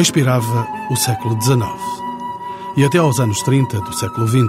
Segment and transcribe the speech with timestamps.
[0.00, 1.64] inspirava o século XIX
[2.76, 4.48] e até aos anos 30 do século XX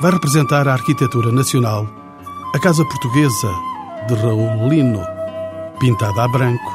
[0.00, 1.86] vai representar a arquitetura nacional
[2.54, 3.50] a Casa Portuguesa
[4.08, 5.04] de Raul Lino,
[5.80, 6.72] pintada a branco,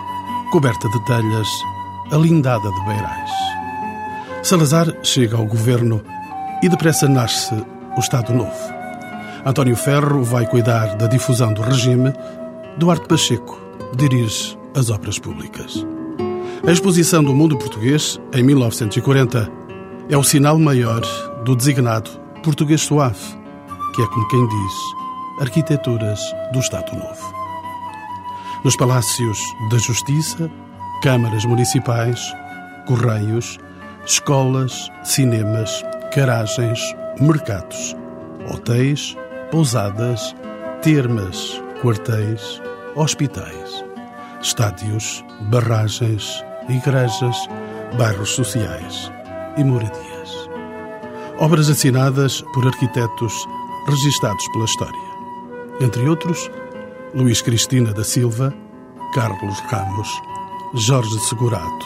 [0.52, 1.48] coberta de telhas,
[2.12, 3.32] alindada de beirais.
[4.44, 6.04] Salazar chega ao governo
[6.62, 7.56] e depressa nasce
[7.96, 8.52] o Estado Novo.
[9.46, 12.14] António Ferro vai cuidar da difusão do regime,
[12.78, 13.60] Duarte Pacheco
[13.96, 15.86] dirige as obras públicas.
[16.64, 19.52] A exposição do mundo português, em 1940,
[20.08, 21.02] é o sinal maior
[21.44, 22.12] do designado
[22.44, 23.20] português suave,
[23.96, 24.74] que é como quem diz,
[25.40, 26.20] arquiteturas
[26.54, 27.34] do Estado Novo.
[28.64, 29.40] Nos palácios
[29.72, 30.52] da Justiça,
[31.02, 32.32] câmaras municipais,
[32.86, 33.58] correios,
[34.06, 35.84] escolas, cinemas,
[36.16, 36.80] garagens,
[37.20, 37.96] mercados,
[38.54, 39.18] hotéis,
[39.50, 40.36] pousadas,
[40.84, 42.62] termas, quartéis,
[42.96, 43.84] hospitais,
[44.44, 47.38] estádios, barragens, igrejas,
[47.98, 49.12] bairros sociais
[49.58, 50.50] e moradias.
[51.40, 53.34] Obras assinadas por arquitetos
[53.88, 55.12] registados pela história.
[55.80, 56.50] Entre outros,
[57.14, 58.54] Luís Cristina da Silva,
[59.14, 60.08] Carlos Ramos,
[60.76, 61.86] Jorge Segurato,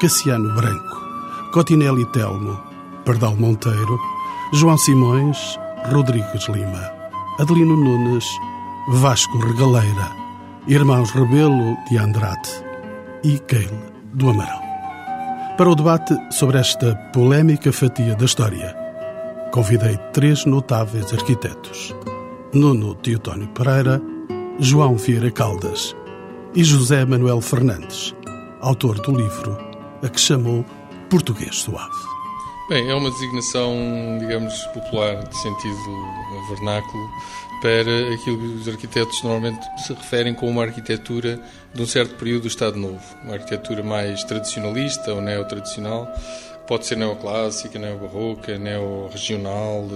[0.00, 0.96] Cassiano Branco,
[1.52, 2.58] Cotinelli Telmo,
[3.04, 3.98] Pardal Monteiro,
[4.52, 5.58] João Simões,
[5.90, 6.92] Rodrigues Lima,
[7.38, 8.26] Adelino Nunes,
[8.88, 10.10] Vasco Regaleira,
[10.66, 12.50] Irmãos Rebelo de Andrade
[13.22, 14.62] e Keil do Amaral.
[15.56, 18.76] Para o debate sobre esta polémica fatia da história,
[19.52, 21.94] convidei três notáveis arquitetos:
[22.52, 24.00] Nuno Teotónio Pereira,
[24.58, 25.96] João Vieira Caldas
[26.54, 28.14] e José Manuel Fernandes,
[28.60, 29.58] autor do livro
[30.02, 30.64] a que chamou
[31.10, 32.08] Português Suave.
[32.68, 33.74] Bem, é uma designação,
[34.20, 35.76] digamos, popular, de sentido
[36.50, 37.08] vernáculo,
[37.60, 41.40] para aquilo que os arquitetos normalmente se referem como uma arquitetura
[41.74, 43.00] de um certo período do Estado Novo.
[43.24, 46.08] Uma arquitetura mais tradicionalista ou neo-tradicional,
[46.66, 49.88] pode ser neoclássica, neo-barroca, neo-regional,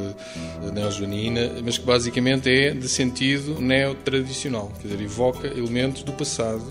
[0.73, 6.65] neo-joanina, mas que basicamente é de sentido neo-tradicional, quer dizer, evoca elementos do passado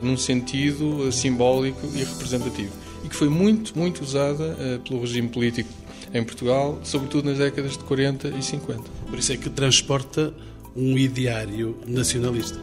[0.00, 2.72] num sentido simbólico e representativo
[3.04, 5.68] e que foi muito, muito usada uh, pelo regime político
[6.12, 8.82] em Portugal, sobretudo nas décadas de 40 e 50.
[9.08, 10.32] Por isso é que transporta
[10.74, 12.60] um ideário nacionalista.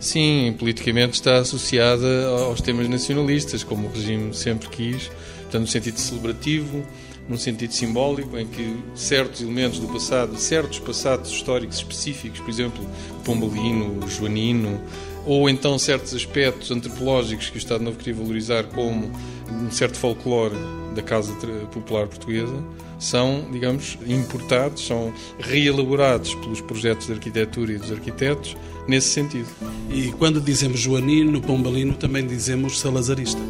[0.00, 5.10] Sim, politicamente está associada aos temas nacionalistas, como o regime sempre quis,
[5.42, 6.84] portanto, no sentido celebrativo,
[7.28, 12.86] num sentido simbólico, em que certos elementos do passado, certos passados históricos específicos, por exemplo,
[13.24, 14.78] pombalino, joanino,
[15.24, 19.10] ou então certos aspectos antropológicos que o Estado Novo queria valorizar, como
[19.50, 20.54] um certo folclore
[20.94, 21.32] da Casa
[21.72, 22.62] Popular Portuguesa,
[22.98, 28.56] são, digamos, importados, são reelaborados pelos projetos de arquitetura e dos arquitetos
[28.86, 29.48] nesse sentido.
[29.90, 33.40] E quando dizemos joanino, pombalino, também dizemos salazarista.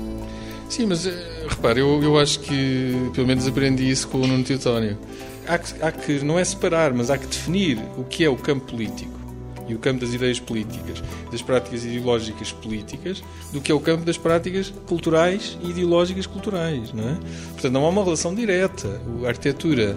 [0.69, 4.43] Sim, mas eh, repare, eu, eu acho que pelo menos aprendi isso com o Nuno
[4.43, 4.99] Teutónio.
[5.47, 8.37] Há que, há que, não é separar, mas há que definir o que é o
[8.37, 9.24] campo político
[9.69, 14.05] e o campo das ideias políticas, das práticas ideológicas políticas, do que é o campo
[14.05, 16.93] das práticas culturais e ideológicas culturais.
[16.93, 17.17] Não é?
[17.53, 19.01] Portanto, não há uma relação direta.
[19.25, 19.97] A arquitetura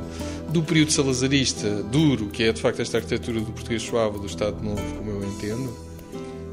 [0.49, 4.61] do período salazarista duro, que é de facto esta arquitetura do português suave, do Estado
[4.63, 5.87] Novo, como eu entendo,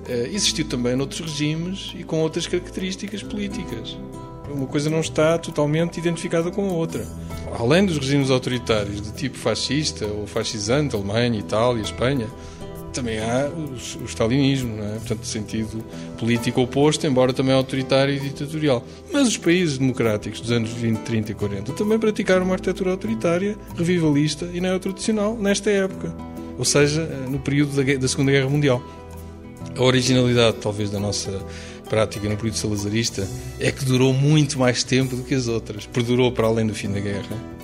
[0.08, 3.96] eh, existiu também noutros regimes e com outras características políticas.
[4.50, 7.06] Uma coisa não está totalmente identificada com a outra.
[7.58, 12.28] Além dos regimes autoritários de tipo fascista ou fascisante, Alemanha, Itália, Espanha,
[12.94, 13.74] também há o,
[14.06, 14.94] stalinismo, é?
[14.94, 15.84] portanto, sentido
[16.18, 18.84] político oposto, embora também autoritário e ditatorial.
[19.12, 23.56] Mas os países democráticos dos anos 20, 30 e 40 também praticaram uma arquitetura autoritária,
[23.76, 26.14] revivalista e neo-tradicional nesta época,
[26.56, 28.82] ou seja, no período da, da Segunda Guerra Mundial.
[29.76, 31.42] A originalidade, talvez, da nossa
[31.90, 33.28] prática no período salazarista
[33.58, 36.90] é que durou muito mais tempo do que as outras, perdurou para além do fim
[36.90, 37.54] da guerra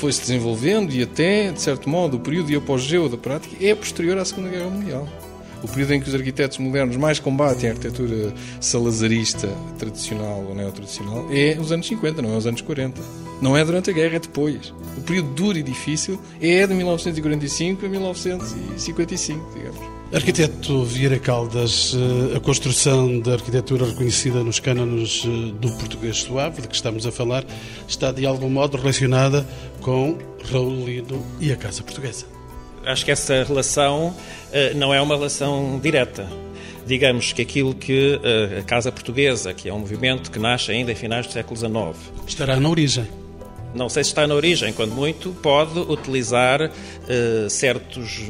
[0.00, 4.16] foi-se desenvolvendo e até, de certo modo, o período de apogeu da prática é posterior
[4.16, 5.06] à Segunda Guerra Mundial.
[5.62, 9.46] O período em que os arquitetos modernos mais combatem a arquitetura salazarista
[9.78, 12.98] tradicional ou neotradicional é os anos 50, não é os anos 40.
[13.42, 14.72] Não é durante a guerra, é depois.
[14.96, 19.99] O período duro e difícil é de 1945 a 1955, digamos.
[20.12, 26.62] Arquiteto Vieira Caldas, eh, a construção da arquitetura reconhecida nos cânones eh, do português suave,
[26.62, 27.44] de que estamos a falar,
[27.86, 29.46] está de algum modo relacionada
[29.80, 30.18] com
[30.50, 32.26] Raul Lino e a Casa Portuguesa.
[32.84, 34.12] Acho que essa relação
[34.52, 36.26] eh, não é uma relação direta.
[36.84, 38.18] Digamos que aquilo que
[38.58, 41.96] a Casa Portuguesa, que é um movimento que nasce ainda em finais do século XIX,
[42.26, 43.06] estará na origem
[43.72, 46.72] não sei se está na origem, quando muito, pode utilizar
[47.48, 48.28] certos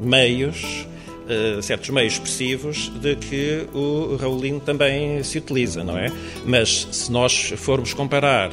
[0.00, 0.86] meios
[1.28, 6.10] uh, certos meios expressivos de que o Raulino também se utiliza, não é?
[6.44, 8.50] Mas se nós formos comparar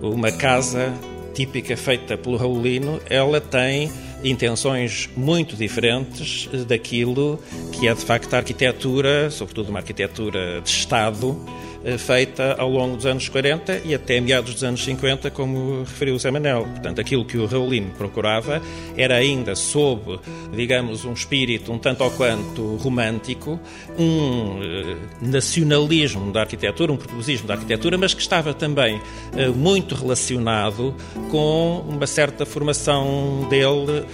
[0.00, 0.92] uma casa
[1.34, 3.90] típica feita pelo Raulino, ela tem
[4.24, 7.38] intenções muito diferentes daquilo
[7.72, 11.67] que é de facto a arquitetura, sobretudo uma arquitetura de Estado, eh,
[11.98, 16.18] feita ao longo dos anos 40 e até meados dos anos 50, como referiu o
[16.18, 16.64] Zé Manel.
[16.64, 18.60] Portanto, aquilo que o Raulino procurava
[18.96, 20.18] era ainda sob,
[20.54, 23.58] digamos, um espírito um tanto ou quanto romântico,
[23.98, 29.00] um eh, nacionalismo da arquitetura, um portuguesismo da arquitetura, mas que estava também
[29.36, 30.94] eh, muito relacionado
[31.30, 34.04] com uma certa formação dele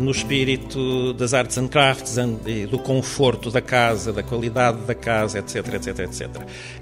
[0.00, 2.16] no espírito das arts and crafts,
[2.70, 6.28] do conforto da casa, da qualidade da casa, etc, etc, etc.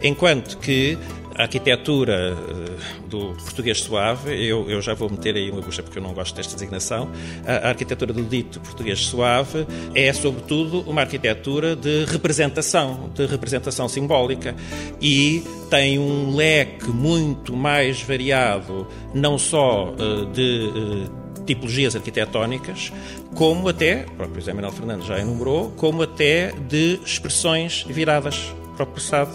[0.03, 0.99] Enquanto que
[1.37, 5.99] a arquitetura eh, do português suave, eu, eu já vou meter aí uma bucha porque
[5.99, 7.11] eu não gosto desta designação,
[7.47, 13.87] a, a arquitetura do dito português suave é, sobretudo, uma arquitetura de representação, de representação
[13.87, 14.55] simbólica
[15.01, 21.07] e tem um leque muito mais variado, não só uh, de.
[21.47, 22.93] Tipologias arquitetónicas,
[23.35, 28.85] como até, o próprio José Manuel Fernandes já enumerou, como até de expressões viradas para
[28.85, 29.31] o passado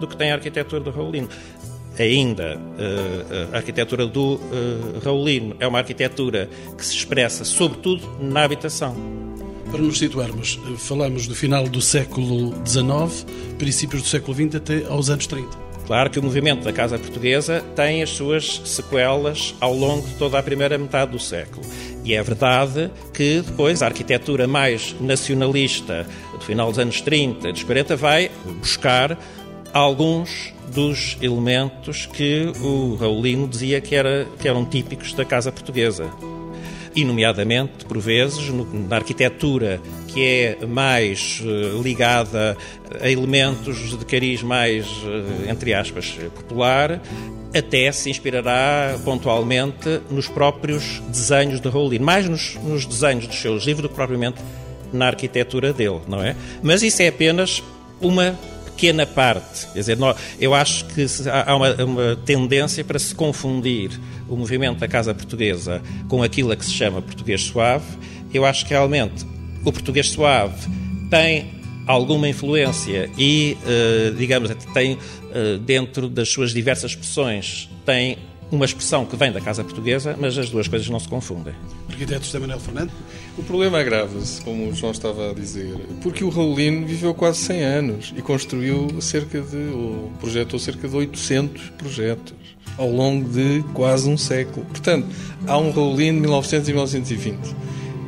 [0.00, 1.28] do que tem a arquitetura do Raulino.
[1.98, 8.42] Ainda, eh, a arquitetura do eh, Raulino é uma arquitetura que se expressa, sobretudo, na
[8.42, 8.96] habitação.
[9.70, 13.26] Para nos situarmos, eh, falamos do final do século XIX,
[13.58, 15.69] princípios do século XX até aos anos 30.
[15.90, 20.38] Claro que o movimento da Casa Portuguesa tem as suas sequelas ao longo de toda
[20.38, 21.66] a primeira metade do século.
[22.04, 27.64] E é verdade que depois a arquitetura mais nacionalista do final dos anos 30, dos
[27.64, 29.18] 40, vai buscar
[29.72, 36.08] alguns dos elementos que o Raulino dizia que, era, que eram típicos da casa portuguesa.
[36.94, 38.48] E, nomeadamente, por vezes,
[38.88, 39.80] na arquitetura
[40.12, 42.56] que é mais uh, ligada
[43.00, 47.00] a elementos de cariz mais, uh, entre aspas, popular,
[47.54, 53.64] até se inspirará pontualmente nos próprios desenhos de Raulino, mais nos, nos desenhos dos seus
[53.64, 54.40] livros do que propriamente
[54.92, 56.34] na arquitetura dele, não é?
[56.62, 57.62] Mas isso é apenas
[58.00, 59.66] uma pequena parte.
[59.72, 59.98] Quer dizer,
[60.40, 63.90] eu acho que há uma, uma, tendência para se confundir
[64.28, 67.84] o movimento da Casa Portuguesa com aquilo a que se chama português suave.
[68.32, 69.26] Eu acho que realmente
[69.64, 70.68] o português suave
[71.10, 71.50] tem
[71.86, 78.16] alguma influência e, uh, digamos, tem uh, dentro das suas diversas expressões, tem
[78.50, 81.54] uma expressão que vem da Casa Portuguesa, mas as duas coisas não se confundem.
[81.88, 82.90] Arquiteto José Manuel Fernando?
[83.38, 85.72] O problema agrava-se, como o João estava a dizer,
[86.02, 90.96] porque o Raulino viveu quase 100 anos e construiu cerca de, ou projetou cerca de
[90.96, 92.34] 800 projetos
[92.76, 94.66] ao longo de quase um século.
[94.66, 95.06] Portanto,
[95.46, 97.56] há um Raulino de 1900 e 1920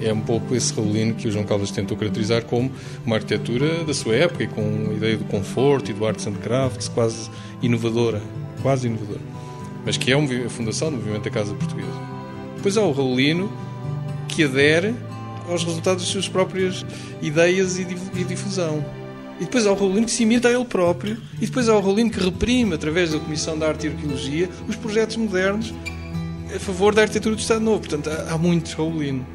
[0.05, 2.71] é um pouco esse Raulino que o João Caldas tentou caracterizar como
[3.05, 6.35] uma arquitetura da sua época e com a ideia do conforto e do arts and
[6.35, 7.31] crafts quase
[7.63, 8.21] inovadora,
[8.63, 9.33] quase inovadora
[9.85, 11.93] mas que é a fundação do movimento da Casa Portuguesa.
[12.57, 13.53] Depois há o Raulino,
[14.29, 14.95] que adere
[15.49, 16.85] aos resultados das suas próprias
[17.21, 18.85] ideias e difusão.
[19.41, 21.81] E depois há o Raulino que se imita a ele próprio, e depois há o
[21.81, 25.75] Raulino que reprime, através da Comissão da Arte e Arqueologia, os projetos modernos
[26.55, 27.81] a favor da arquitetura do Estado Novo.
[27.81, 29.27] Portanto, há, há muitos Raulino.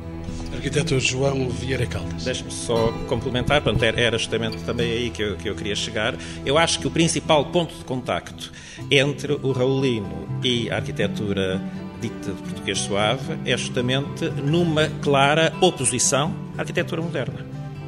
[0.54, 2.24] Arquiteto João Vieira Caldas.
[2.24, 6.16] Deixe-me só complementar, portanto, era justamente também aí que eu, que eu queria chegar.
[6.46, 8.52] Eu acho que o principal ponto de contacto
[8.90, 11.62] entre o Raulino e a arquitetura
[12.02, 17.46] dita de português suave é justamente numa clara oposição à arquitetura moderna.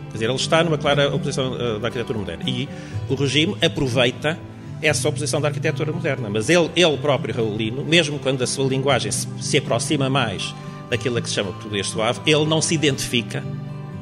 [0.08, 2.44] Quer dizer, ele está numa clara oposição uh, da arquitetura moderna.
[2.48, 2.68] E
[3.08, 4.38] o regime aproveita
[4.82, 6.30] essa oposição da arquitetura moderna.
[6.30, 10.54] Mas ele, ele próprio, Raulino, mesmo quando a sua linguagem se, se aproxima mais
[10.90, 13.44] daquilo que se chama português suave, ele não se identifica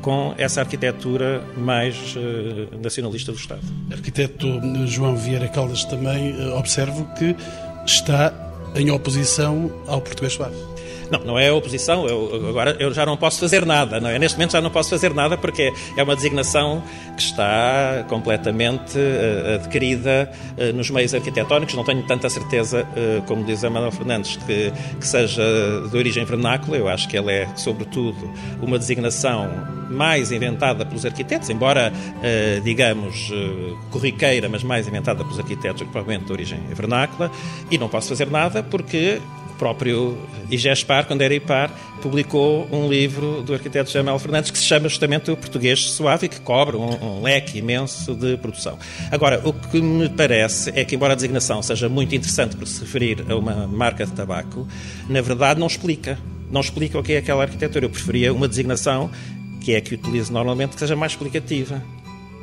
[0.02, 3.62] com essa arquitetura mais uh, nacionalista do Estado.
[3.92, 4.48] Arquiteto
[4.86, 7.36] João Vieira Caldas também uh, observo que
[7.86, 8.34] está
[8.76, 10.56] em oposição ao português suave.
[11.12, 12.08] Não, não é oposição.
[12.08, 14.00] Eu, agora eu já não posso fazer nada.
[14.00, 14.20] Não é?
[14.20, 16.84] Neste momento já não posso fazer nada porque é uma designação
[17.16, 21.76] que está completamente uh, adquirida uh, nos meios arquitetónicos.
[21.76, 25.44] Não tenho tanta certeza, uh, como diz a Manuel Fernandes, que, que seja
[25.90, 26.78] de origem vernácula.
[26.78, 29.50] Eu acho que ela é, sobretudo, uma designação
[29.90, 31.94] mais inventada pelos arquitetos, embora,
[32.64, 33.32] digamos,
[33.90, 37.32] corriqueira, mas mais inventada pelos arquitetos, provavelmente de origem vernácula.
[37.72, 39.22] E não posso fazer nada porque
[39.58, 40.18] próprio
[40.50, 41.72] IGESPAR, quando era IPAR,
[42.02, 46.30] publicou um livro do arquiteto Jamal Fernandes que se chama justamente o Português Suave e
[46.30, 48.78] que cobre um, um, leque imenso de produção.
[49.12, 52.82] Agora, o que me parece é que, embora a designação seja muito interessante por se
[52.82, 54.68] referir a uma marca de tabaco,
[55.10, 56.18] na verdade não explica.
[56.50, 57.86] Não explica o que é aquela arquitetura.
[57.86, 59.10] Eu preferia uma designação
[59.60, 61.84] que é a que utilizo normalmente, que seja mais explicativa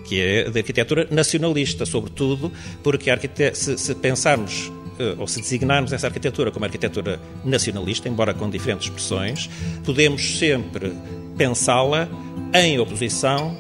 [0.05, 2.53] que é de arquitetura nacionalista, sobretudo
[2.83, 3.11] porque
[3.55, 4.71] se, se pensarmos
[5.19, 9.51] ou se designarmos essa arquitetura como arquitetura nacionalista, embora com diferentes expressões,
[9.85, 10.93] podemos sempre
[11.37, 12.09] pensá-la
[12.53, 13.57] em oposição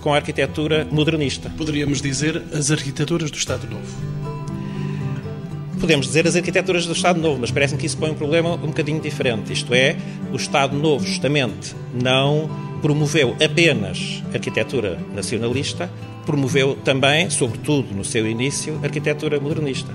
[0.00, 1.50] com a arquitetura modernista.
[1.50, 4.20] Poderíamos dizer as arquiteturas do Estado Novo.
[5.78, 8.68] Podemos dizer as arquiteturas do Estado Novo, mas parece-me que isso põe um problema um
[8.68, 9.52] bocadinho diferente.
[9.52, 9.96] Isto é,
[10.32, 12.50] o Estado Novo justamente não
[12.82, 15.90] promoveu apenas arquitetura nacionalista,
[16.26, 19.92] promoveu também, sobretudo no seu início, arquitetura modernista.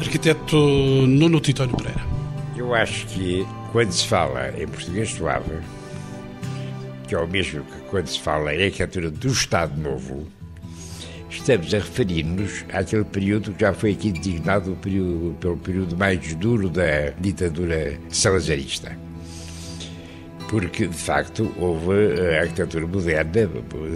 [0.00, 2.00] Arquiteto Nuno Titónio Pereira.
[2.56, 5.58] Eu acho que quando se fala em português suave,
[7.06, 10.26] que é o mesmo que quando se fala em arquitetura do Estado Novo,
[11.28, 16.70] estamos a referir-nos àquele período que já foi aqui designado período, pelo período mais duro
[16.70, 18.96] da ditadura salazarista
[20.48, 21.92] porque de facto houve
[22.36, 23.48] a arquitetura moderna,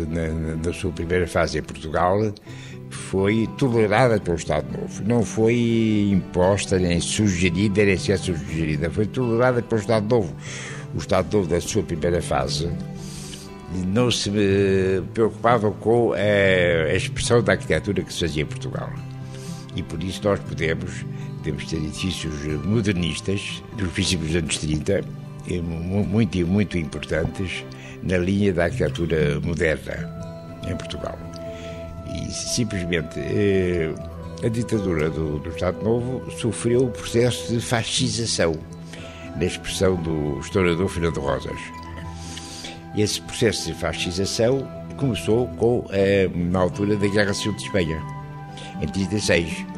[0.09, 2.33] na, na, sua primeira fase em Portugal,
[2.95, 5.03] foi tolerada pelo Estado Novo.
[5.05, 10.35] Não foi imposta, nem sugerida, nem sequer sugerida, foi tolerada pelo Estado Novo.
[10.95, 12.71] O Estado Novo, da sua primeira fase,
[13.87, 14.31] não se
[15.13, 18.91] preocupava com a, a expressão da arquitetura que se fazia em Portugal.
[19.75, 21.05] E por isso nós podemos,
[21.39, 22.35] podemos ter edifícios
[22.65, 25.05] modernistas dos princípios dos anos 30
[25.63, 27.65] muito, muito importantes
[28.03, 30.09] na linha da arquitetura moderna
[30.67, 31.19] em Portugal.
[32.15, 33.93] E simplesmente eh,
[34.43, 38.55] a ditadura do, do Estado Novo sofreu o processo de fascização,
[39.37, 41.59] na expressão do historiador Fernando Rosas.
[42.97, 47.97] Esse processo de fascização começou com, eh, na altura da Guerra Civil de Espanha,
[48.77, 49.75] em 1936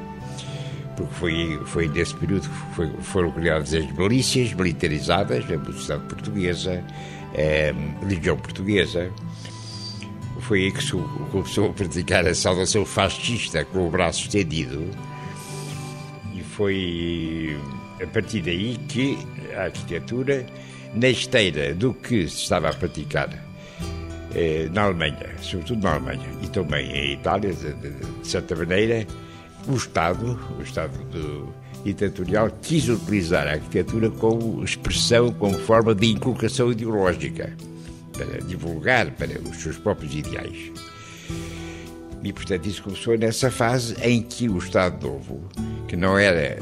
[0.96, 6.82] porque foi, foi nesse período que foi, foram criadas as milícias militarizadas, a Sociedade Portuguesa,
[7.34, 9.12] a Legião Portuguesa.
[10.46, 10.92] Foi aí que
[11.32, 14.88] começou a praticar a saudação fascista com o braço estendido.
[16.32, 17.58] E foi
[18.00, 19.18] a partir daí que
[19.56, 20.46] a arquitetura,
[20.94, 23.28] na esteira do que se estava a praticar
[24.36, 29.04] eh, na Alemanha, sobretudo na Alemanha, e também em Itália, de, de certa maneira,
[29.66, 36.06] o Estado, o Estado do, ditatorial, quis utilizar a arquitetura como expressão, como forma de
[36.06, 37.52] inculcação ideológica,
[38.16, 40.72] para divulgar para os seus próprios ideais.
[42.22, 45.48] E, portanto, isso começou nessa fase em que o Estado Novo,
[45.86, 46.58] que não era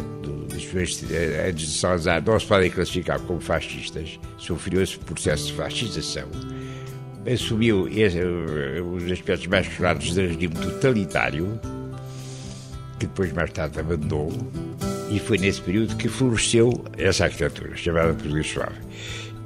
[1.48, 6.28] antes de Salazar, não se podem classificar como fascistas, sofreu esse processo de fascização,
[7.32, 11.58] assumiu os aspectos mais claros do regime totalitário,
[12.98, 14.32] que depois mais tarde abandonou,
[15.10, 18.76] e foi nesse período que floresceu essa arquitetura, chamada português suave.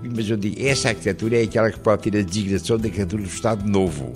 [0.02, 3.28] Mas eu digo, essa arquitetura é aquela que pode ter a designação da arquitetura do
[3.28, 4.12] Estado Novo,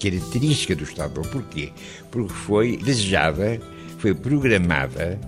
[0.00, 1.28] característica do Estado Novo.
[1.30, 1.72] Porquê?
[2.10, 3.60] Porque foi desejada,
[3.98, 5.18] foi programada,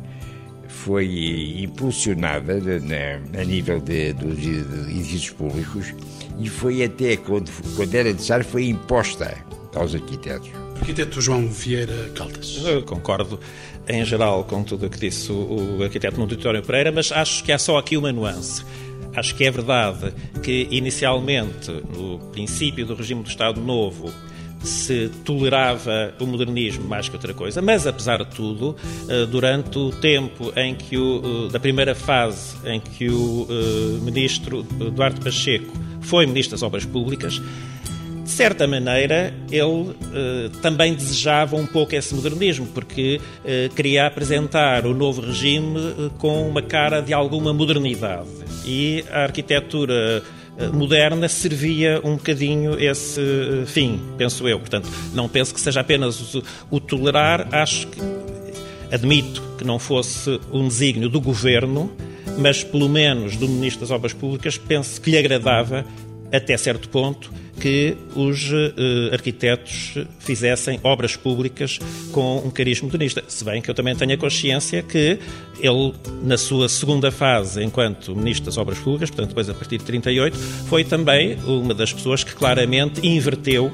[0.68, 5.94] foi impulsionada na, a nível de, dos edifícios públicos
[6.38, 9.36] e foi até, quando, quando era necessário, foi imposta
[9.74, 10.50] aos arquitetos.
[10.78, 12.60] Arquiteto João Vieira Caldas.
[12.64, 13.40] Eu concordo
[13.88, 17.42] em geral com tudo o que disse o, o arquiteto Nuno Vitório Pereira, mas acho
[17.44, 18.64] que há só aqui uma nuance.
[19.16, 24.12] Acho que é verdade que, inicialmente, no princípio do regime do Estado Novo,
[24.62, 28.76] se tolerava o modernismo mais que outra coisa, mas apesar de tudo,
[29.08, 34.04] eh, durante o tempo em que o, eh, da primeira fase em que o eh,
[34.04, 37.40] ministro Duarte Pacheco foi ministro das Obras Públicas,
[38.26, 44.84] de certa maneira, ele eh, também desejava um pouco esse modernismo, porque eh, queria apresentar
[44.84, 48.26] o novo regime eh, com uma cara de alguma modernidade.
[48.64, 50.24] E a arquitetura
[50.72, 53.20] moderna servia um bocadinho esse
[53.66, 54.58] fim, penso eu.
[54.58, 58.00] Portanto, não penso que seja apenas o, o tolerar, acho que
[58.90, 61.92] admito que não fosse um desígnio do governo,
[62.38, 65.84] mas pelo menos do Ministro das Obras Públicas, penso que lhe agradava,
[66.32, 71.78] até certo ponto, que os uh, arquitetos fizessem obras públicas
[72.12, 73.24] com um cariz modernista.
[73.28, 75.18] Se bem que eu também tenho a consciência que
[75.58, 79.84] ele, na sua segunda fase, enquanto Ministro das Obras Públicas, portanto, depois a partir de
[79.84, 83.72] 38, foi também uma das pessoas que claramente inverteu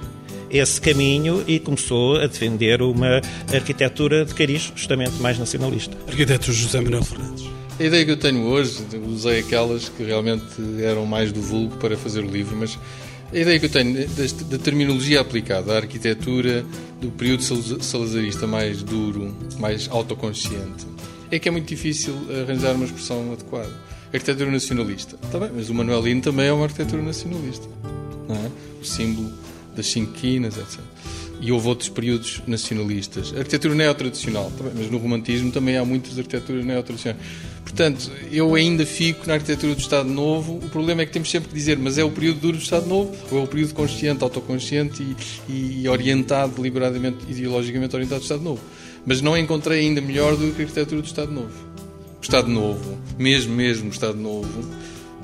[0.48, 3.20] esse caminho e começou a defender uma
[3.52, 5.96] arquitetura de cariz justamente mais nacionalista.
[6.06, 7.61] Arquiteto José Manuel Fernandes.
[7.82, 10.44] A ideia que eu tenho hoje, usei aquelas que realmente
[10.84, 12.78] eram mais do vulgo para fazer o livro, mas
[13.32, 14.06] a ideia que eu tenho
[14.48, 16.64] da terminologia aplicada à arquitetura
[17.00, 17.42] do período
[17.82, 20.86] salazarista mais duro, mais autoconsciente,
[21.28, 23.72] é que é muito difícil arranjar uma expressão adequada.
[24.14, 25.16] Arquitetura nacionalista.
[25.20, 27.66] Está bem, mas o Manuelino também é uma arquitetura nacionalista.
[28.28, 28.80] É?
[28.80, 29.32] o símbolo
[29.74, 30.78] das cinco quinas, etc.
[31.40, 33.34] E houve outros períodos nacionalistas.
[33.36, 37.20] Arquitetura neo-tradicional, mas no romantismo também há muitas arquiteturas neo-tradicionais.
[37.74, 40.56] Portanto, eu ainda fico na arquitetura do Estado Novo.
[40.56, 42.86] O problema é que temos sempre que dizer, mas é o período duro do Estado
[42.86, 45.02] Novo ou é o período consciente, autoconsciente
[45.48, 48.60] e, e orientado, deliberadamente, ideologicamente orientado do Estado Novo.
[49.06, 51.72] Mas não encontrei ainda melhor do que a arquitetura do Estado Novo.
[52.18, 54.68] O Estado Novo, mesmo mesmo o Estado Novo,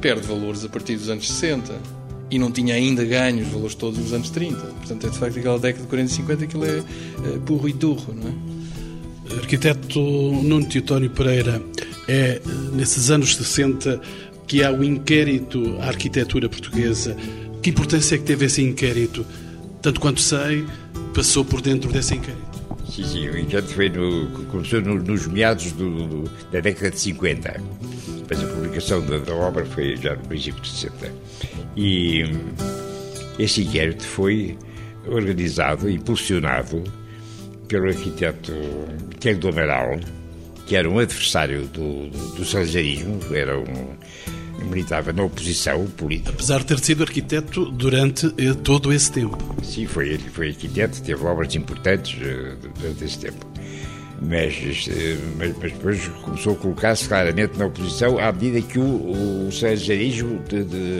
[0.01, 1.75] perde valores a partir dos anos 60
[2.31, 4.57] e não tinha ainda ganho os valores todos nos anos 30.
[4.57, 7.75] Portanto, é de facto aquela década de 40 e 50 aquilo é, é burro e
[7.75, 8.58] durro, não é?
[9.37, 11.63] Arquiteto Nuno Teutónio Pereira,
[12.07, 12.41] é
[12.73, 14.01] nesses anos 60
[14.47, 17.17] que há o inquérito à arquitetura portuguesa.
[17.63, 19.25] Que importância é que teve esse inquérito?
[19.83, 20.65] Tanto quanto sei,
[21.15, 22.49] passou por dentro desse inquérito.
[22.91, 26.99] Sim, sim, o inquérito foi no, começou no, nos meados do, do, da década de
[26.99, 27.61] 50.
[28.29, 31.13] Mas a publicação da, da, obra foi já no princípio de 60.
[31.77, 32.39] E hum,
[33.39, 34.57] esse inquérito foi
[35.07, 36.83] organizado, impulsionado
[37.69, 38.53] pelo arquiteto
[39.21, 40.01] Tiago do Amaral,
[40.67, 43.97] que era um adversário do, do, do salazarismo, era um,
[44.65, 46.31] militava na oposição política.
[46.31, 49.39] Apesar de ter sido arquiteto durante eh, todo esse tempo.
[49.63, 53.47] Sim, foi foi arquiteto, teve obras importantes uh, durante esse tempo.
[54.21, 54.57] Mas,
[55.37, 60.41] mas, mas, depois começou a colocar-se claramente na oposição à medida que o, o salazarismo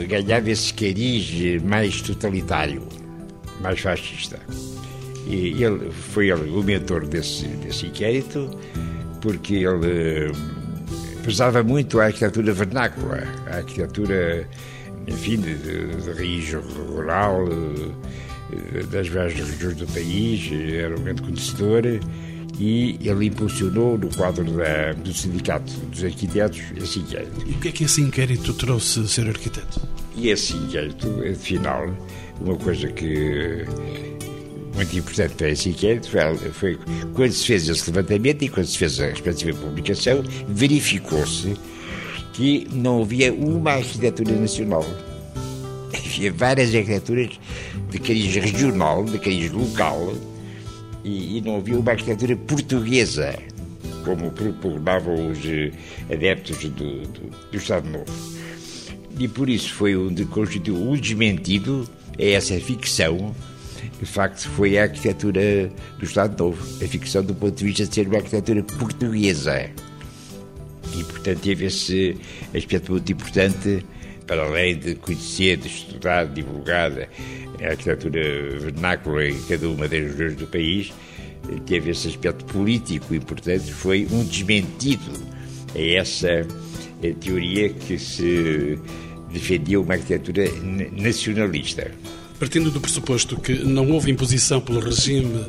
[0.07, 2.81] ganhava esse cariz mais totalitário,
[3.59, 4.39] mais fascista.
[5.29, 8.49] E ele foi ele, o mentor desse, desse inquérito
[9.21, 10.31] porque ele
[11.23, 14.47] pesava muito a arquitetura vernácula, a arquitetura,
[15.07, 17.45] enfim, de, de, raiz rural,
[18.91, 21.83] das várias regiões do país, era um grande conhecedor
[22.59, 27.45] e ele impulsionou no quadro da, do Sindicato dos Arquitetos esse inquérito.
[27.47, 29.81] E o que é que esse inquérito trouxe ser arquiteto?
[30.15, 31.89] E esse inquérito, afinal,
[32.41, 33.65] uma coisa que
[34.79, 36.09] muito importante para esse inquérito
[36.53, 36.79] foi,
[37.13, 41.53] quando se fez esse levantamento e quando se fez a respectiva publicação, verificou-se
[42.31, 44.85] que não havia uma arquitetura nacional.
[45.93, 47.37] Havia várias arquiteturas
[47.89, 50.13] de cariz regional, de cariz local,
[51.03, 53.37] e, e não havia uma arquitetura portuguesa,
[54.05, 55.73] como propugnavam os eh,
[56.09, 58.39] adeptos do, do, do Estado Novo.
[59.19, 61.85] E por isso foi onde constituiu um desmentido
[62.17, 63.35] a essa ficção
[63.99, 67.93] de facto, foi a arquitetura do Estado Novo, a ficção do ponto de vista de
[67.93, 69.69] ser uma arquitetura portuguesa.
[70.95, 72.17] E, portanto, teve esse
[72.55, 73.85] aspecto muito importante,
[74.25, 76.91] para além de conhecer, de estudar, de divulgar
[77.61, 78.21] a arquitetura
[78.59, 80.93] vernácula em cada uma das regiões do país,
[81.65, 85.11] teve esse aspecto político importante, foi um desmentido
[85.75, 86.45] a essa
[87.19, 88.77] teoria que se
[89.31, 90.45] defendia uma arquitetura
[90.91, 91.91] nacionalista.
[92.39, 95.45] Partindo do pressuposto que não houve imposição pelo regime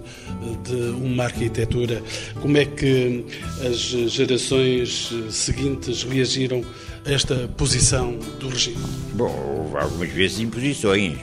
[0.64, 2.02] de uma arquitetura,
[2.40, 3.24] como é que
[3.64, 3.78] as
[4.10, 6.64] gerações seguintes reagiram
[7.06, 8.76] a esta posição do regime?
[9.14, 11.16] Bom, houve algumas vezes imposições.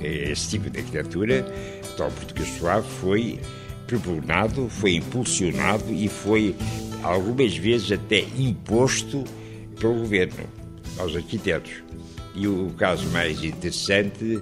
[0.00, 1.42] Esse tipo de arquitetura,
[1.98, 3.38] tal português suave, foi
[3.86, 6.56] propugnado, foi impulsionado e foi
[7.02, 9.24] algumas vezes até imposto
[9.78, 10.44] pelo governo
[10.98, 11.72] aos arquitetos.
[12.34, 14.40] E o caso mais interessante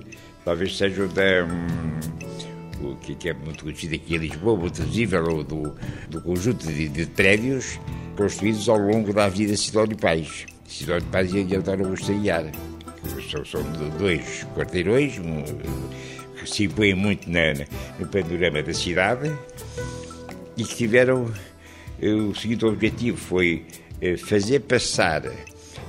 [0.48, 1.44] talvez seja o da.
[1.44, 5.74] Um, o que, é muito conhecido aqui em Lisboa, muito visível, do,
[6.08, 7.78] do conjunto de, de, prédios
[8.16, 10.46] construídos ao longo da Avenida Sidónio Pais.
[10.66, 12.50] Sidónio Pais e António Augusto Aguiar.
[13.30, 13.62] São, são
[13.98, 15.42] dois quarteirões um,
[16.38, 17.52] que se impõem muito na,
[17.98, 19.30] no panorama da cidade
[20.56, 21.30] e que tiveram
[22.00, 23.66] eh, o seguinte objetivo, foi
[24.00, 25.22] eh, fazer passar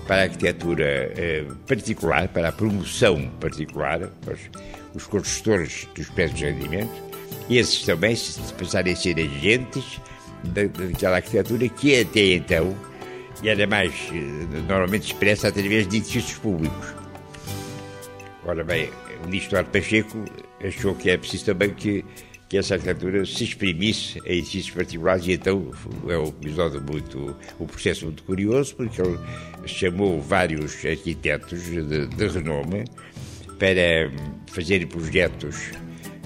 [0.10, 4.40] para a arquitetura eh, particular, para a promoção particular, os,
[4.96, 6.92] os construtores dos prédios de rendimento,
[7.48, 10.02] esses também se passarem a ser agentes
[10.46, 12.76] daquela arquitetura que até então
[13.44, 16.88] era mais eh, normalmente expressa através de edifícios públicos.
[18.44, 18.90] Ora bem,
[19.24, 20.26] o ministro Eduardo Pacheco
[20.66, 22.04] achou que é preciso também que
[22.50, 25.72] que essa arquitetura se exprimisse a edifícios particulares e então
[26.08, 29.20] é um episódio muito, um processo muito curioso porque ele
[29.68, 32.86] chamou vários arquitetos de, de renome
[33.60, 34.12] para
[34.48, 35.72] fazerem projetos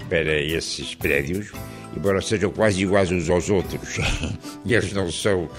[0.08, 1.52] para esses prédios,
[1.96, 3.98] embora sejam quase iguais uns aos outros,
[4.64, 5.50] e eles não são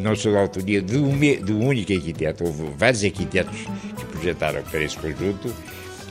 [0.00, 3.56] não são da autoria de um, de um único arquiteto, houve vários arquitetos
[3.96, 5.52] que projetaram para esse conjunto,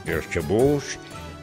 [0.06, 0.98] ele chamou-os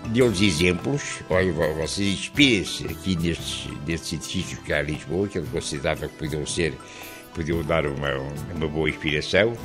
[0.09, 1.21] deu-lhes exemplos.
[1.31, 6.47] Olha, vocês inspirem-se aqui nestes edifícios que há em Lisboa, que ele considerava que podiam
[6.47, 6.75] ser,
[7.35, 8.11] podiam dar uma,
[8.55, 9.57] uma boa inspiração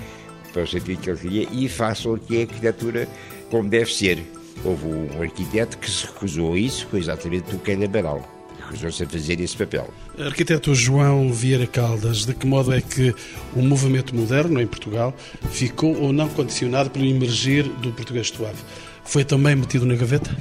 [0.53, 3.07] para o sentido que ele queria, e façam aqui a arquitetura
[3.49, 4.23] como deve ser.
[4.63, 8.36] houve um arquiteto que se recusou a isso, foi exatamente o Ken Amaral.
[8.67, 9.89] Recusou-se a fazer esse papel.
[10.19, 13.15] Arquiteto João Vieira Caldas, de que modo é que
[13.55, 15.15] o movimento moderno em Portugal
[15.51, 18.57] ficou ou não condicionado pelo emergir do português suave?
[19.05, 20.35] Foi também metido na gaveta?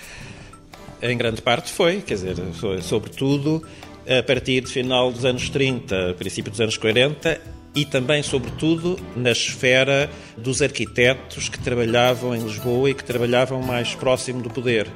[1.01, 3.62] Em grande parte foi, quer dizer, foi, sobretudo
[4.09, 7.41] a partir do final dos anos 30, princípio dos anos 40,
[7.77, 13.95] e também, sobretudo, na esfera dos arquitetos que trabalhavam em Lisboa e que trabalhavam mais
[13.95, 14.89] próximo do poder.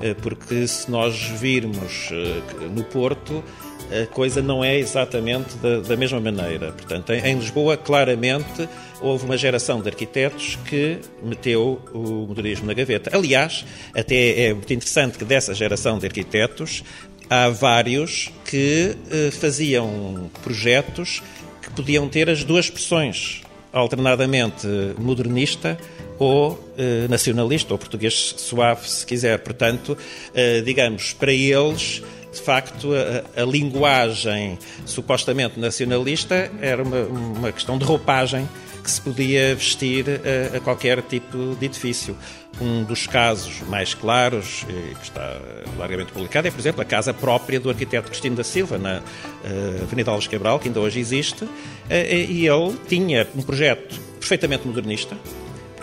[0.00, 3.44] Eh, porque se nós virmos eh, no Porto,
[3.90, 6.72] a coisa não é exatamente da, da mesma maneira.
[6.72, 8.68] Portanto, em, Lisboa, claramente,
[9.00, 13.16] houve uma geração de arquitetos que meteu o modernismo na gaveta.
[13.16, 16.82] Aliás, até é muito interessante que dessa geração de arquitetos
[17.28, 21.22] há vários que eh, faziam projetos
[21.62, 24.66] que podiam ter as duas expressões, alternadamente
[24.98, 25.78] modernista
[26.18, 29.38] ou eh, nacionalista, ou português suave, se quiser.
[29.40, 29.96] Portanto,
[30.34, 37.78] eh, digamos, para eles, de facto, a, a, linguagem supostamente nacionalista era uma, uma questão
[37.78, 38.48] de roupagem
[38.82, 42.16] que se podia vestir a, a, qualquer tipo de edifício.
[42.60, 45.40] Um dos casos mais claros, que está
[45.76, 49.82] largamente publicado, é, por exemplo, a casa própria do arquiteto Cristino da Silva, na uh,
[49.82, 51.50] Avenida Alves Cabral, que ainda hoje existe, uh,
[51.90, 55.16] e ele tinha um projeto perfeitamente modernista,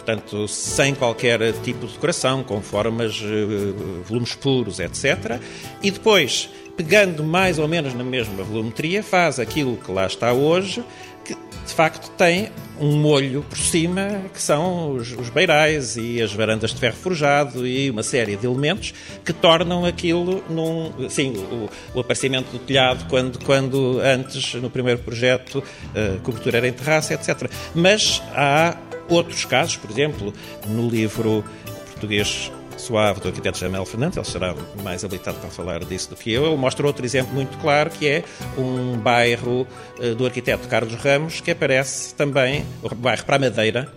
[0.02, 5.40] portanto, sem qualquer tipo de decoração, com formas, uh, volumes puros, etc.
[5.82, 10.84] E depois, pegando mais ou menos na mesma volumetria, faz aquilo que lá está hoje,
[11.24, 16.34] que de facto tem um molho por cima, que são os, os beirais e as
[16.34, 18.92] varandas de ferro forjado e uma série de elementos
[19.24, 20.92] que tornam aquilo num.
[21.10, 26.68] Sim, o, o aparecimento do telhado, quando, quando antes, no primeiro projeto, a cobertura era
[26.68, 27.52] em terraça, etc.
[27.76, 28.76] Mas há
[29.14, 30.34] outros casos, por exemplo,
[30.68, 31.44] no livro
[31.92, 36.32] português suave do arquiteto Jamel Fernandes, ele será mais habilitado para falar disso do que
[36.32, 36.48] eu.
[36.48, 38.24] Ele mostra outro exemplo muito claro, que é
[38.58, 39.68] um bairro
[40.00, 43.94] uh, do arquiteto Carlos Ramos, que aparece também, o bairro para a Madeira,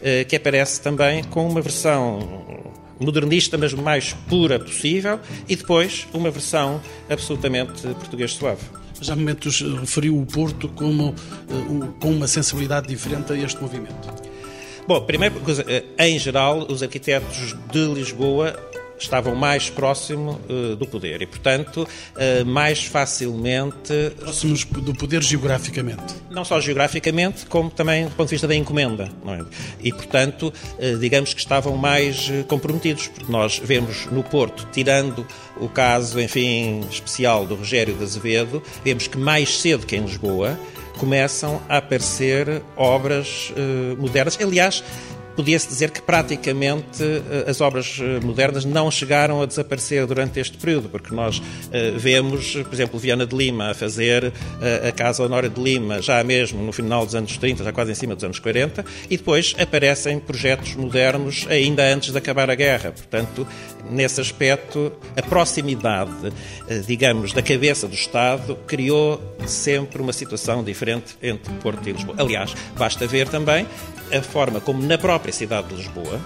[0.00, 2.64] uh, que aparece também com uma versão
[3.00, 8.62] modernista, mas mais pura possível, e depois uma versão absolutamente português suave.
[9.00, 14.25] Já há momentos referiu o Porto como, uh, com uma sensibilidade diferente a este movimento.
[14.86, 18.56] Bom, primeira coisa, eh, em geral, os arquitetos de Lisboa
[18.98, 23.92] estavam mais próximo uh, do poder e, portanto, uh, mais facilmente.
[24.18, 26.14] Próximos do poder geograficamente.
[26.30, 29.10] Não só geograficamente, como também do ponto de vista da encomenda.
[29.26, 29.44] É?
[29.82, 35.26] E, portanto, uh, digamos que estavam mais comprometidos, porque nós vemos no Porto, tirando
[35.60, 40.58] o caso, enfim, especial do Rogério de Azevedo, vemos que mais cedo que em Lisboa
[40.98, 44.38] começam a aparecer obras uh, modernas.
[44.40, 44.82] Aliás,
[45.36, 50.56] podia-se dizer que praticamente eh, as obras eh, modernas não chegaram a desaparecer durante este
[50.56, 51.40] período, porque nós
[51.96, 54.32] vemos, por exemplo, Viana de Lima a fazer
[54.86, 57.94] a Casa Honória de Lima já mesmo no final dos anos 30, já quase em
[57.94, 62.92] cima dos anos 40, e depois aparecem projetos modernos ainda antes de acabar a guerra.
[62.92, 63.46] Portanto,
[63.90, 66.32] nesse aspecto, a proximidade,
[66.68, 72.16] eh, digamos, da cabeça do Estado criou sempre uma situação diferente entre Porto e Lisboa.
[72.18, 73.66] Aliás, basta ver também
[74.12, 76.20] a forma como na própria cidade de Lisboa,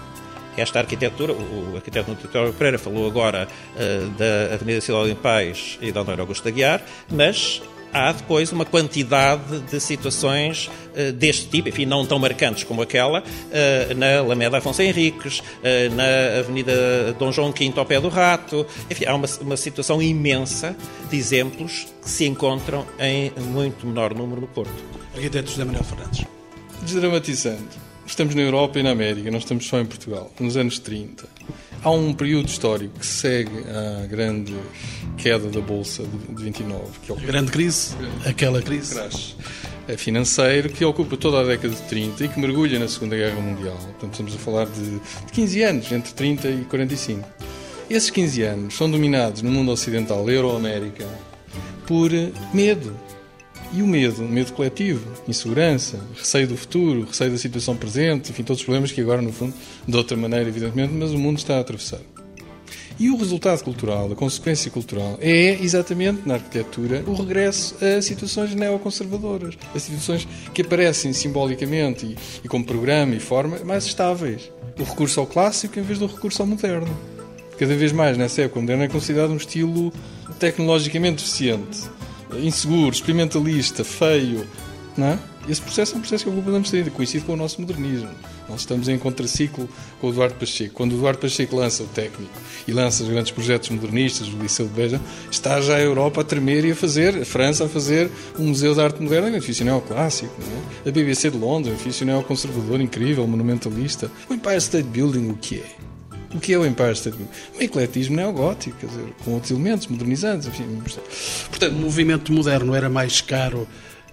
[0.57, 5.93] esta arquitetura, o arquiteto Nutritório Pereira falou agora uh, da Avenida Cidade em Paz e
[5.93, 11.87] da Honório Augusto Aguiar, mas há depois uma quantidade de situações uh, deste tipo, enfim,
[11.87, 17.53] não tão marcantes como aquela, uh, na Alameda Afonso Henriques, uh, na Avenida Dom João
[17.53, 18.67] V ao pé do Rato.
[18.91, 20.77] Enfim, há uma, uma situação imensa
[21.09, 24.73] de exemplos que se encontram em muito menor número no Porto.
[25.15, 26.25] Arquiteto José Manuel Fernandes.
[26.83, 27.90] Desdramatizando.
[28.11, 30.33] Estamos na Europa e na América, não estamos só em Portugal.
[30.41, 31.29] Nos anos 30
[31.83, 34.55] Há um período histórico que segue a grande
[35.17, 36.83] queda da Bolsa de 29.
[37.05, 37.17] Que é o...
[37.19, 37.95] Grande crise,
[38.27, 38.95] aquela crise.
[38.95, 39.37] Crash
[39.89, 43.41] é financeiro que ocupa toda a década de 30 e que mergulha na Segunda Guerra
[43.41, 43.77] Mundial.
[43.77, 47.27] Portanto, estamos a falar de, de 15 anos, entre 30 e 45.
[47.89, 51.07] Esses 15 anos são dominados no mundo ocidental, Euro-América,
[51.87, 52.11] por
[52.53, 52.95] medo,
[53.73, 58.43] e o medo, o medo coletivo, insegurança, receio do futuro, receio da situação presente, enfim,
[58.43, 59.55] todos os problemas que agora, no fundo,
[59.87, 62.01] de outra maneira, evidentemente, mas o mundo está a atravessar.
[62.99, 68.55] E o resultado cultural, a consequência cultural, é exatamente na arquitetura o regresso a situações
[68.55, 74.53] neoconservadoras, a situações que aparecem simbolicamente e, e como programa e forma mais estáveis.
[74.79, 76.95] O recurso ao clássico em vez do recurso ao moderno.
[77.59, 79.93] Cada vez mais, nessa época, o moderno é considerado um estilo
[80.39, 81.89] tecnologicamente eficiente
[82.39, 84.47] inseguro, experimentalista, feio,
[84.97, 85.19] não é?
[85.49, 88.11] Esse processo é um processo que ocupa anos 30, coincide com o nosso modernismo.
[88.49, 89.69] Nós estamos em contraciclo
[90.01, 90.75] com o Eduardo Pacheco.
[90.75, 92.31] Quando o Eduardo Pacheco lança o técnico
[92.69, 96.25] e lança os grandes projetos modernistas, o Liceu de Beja, está já a Europa a
[96.25, 99.65] tremer e a fazer, a França a fazer um museu de arte moderna, um edifício
[99.65, 100.35] neoclássico.
[100.85, 100.89] É?
[100.89, 104.11] A BBC de Londres, um edifício neoconservador incrível, monumentalista.
[104.29, 105.90] O Empire State Building, o que é?
[106.35, 107.33] O que é o Empire State Building?
[107.59, 110.47] Um ecletismo neogótico, quer dizer, com outros elementos modernizantes.
[110.47, 110.81] Enfim.
[111.49, 113.67] Portanto, o movimento moderno era mais caro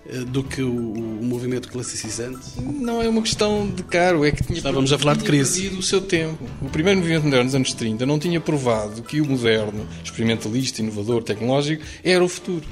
[0.10, 2.40] eh, do que o, o, movimento classicizante?
[2.62, 5.68] Não é uma questão de caro, é que tinha, Estávamos a falar de crise.
[5.70, 6.44] o seu tempo.
[6.62, 11.24] O primeiro movimento moderno dos anos 30 não tinha provado que o moderno, experimentalista, inovador,
[11.24, 12.66] tecnológico, era o futuro.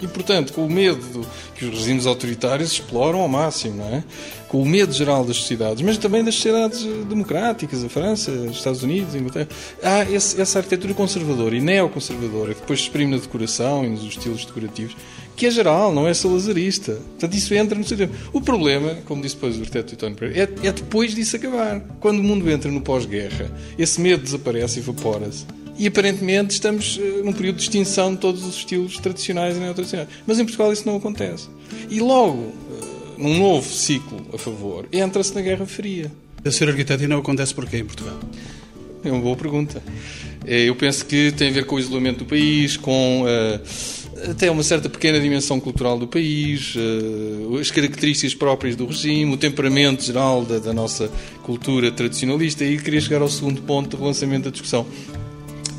[0.00, 4.04] E, portanto, com o medo que os regimes autoritários exploram ao máximo, não é?
[4.50, 8.82] Com o medo geral das sociedades, mas também das sociedades democráticas, a França, os Estados
[8.82, 9.48] Unidos, a Inglaterra,
[9.80, 14.02] há esse, essa arquitetura conservadora e neoconservadora que depois se exprime na decoração e nos
[14.02, 14.96] estilos decorativos,
[15.36, 16.94] que é geral, não é salazarista.
[16.94, 18.12] Portanto, isso entra no seu tempo.
[18.32, 21.80] O problema, como disse depois o arquiteto Tony Pereira, é, é depois disso acabar.
[22.00, 25.46] Quando o mundo entra no pós-guerra, esse medo desaparece e evapora-se.
[25.78, 30.08] E aparentemente estamos uh, num período de extinção de todos os estilos tradicionais e neotradicionais.
[30.26, 31.48] Mas em Portugal isso não acontece.
[31.88, 32.52] E logo,
[33.20, 36.10] num novo ciclo a favor, entra-se na Guerra Fria.
[36.44, 38.18] A ser arquiteto e não acontece porquê em Portugal?
[39.04, 39.82] É uma boa pergunta.
[40.46, 44.50] Eh, eu penso que tem a ver com o isolamento do país, com uh, até
[44.50, 50.02] uma certa pequena dimensão cultural do país, uh, as características próprias do regime, o temperamento
[50.02, 51.10] geral da, da, nossa
[51.42, 52.64] cultura tradicionalista.
[52.64, 54.86] E queria chegar ao segundo ponto do relançamento da discussão.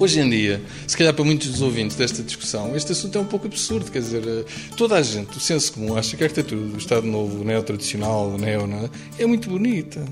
[0.02, 3.26] Hoje em dia, se calhar para muitos dos ouvintes desta discussão, este assunto é um
[3.26, 3.92] pouco absurdo.
[3.92, 7.06] Quer dizer, eh, toda a gente, o senso comum, acha que a arquitetura do Estado
[7.06, 8.68] Novo, neo-tradicional, o neo,
[9.20, 10.04] é muito bonita.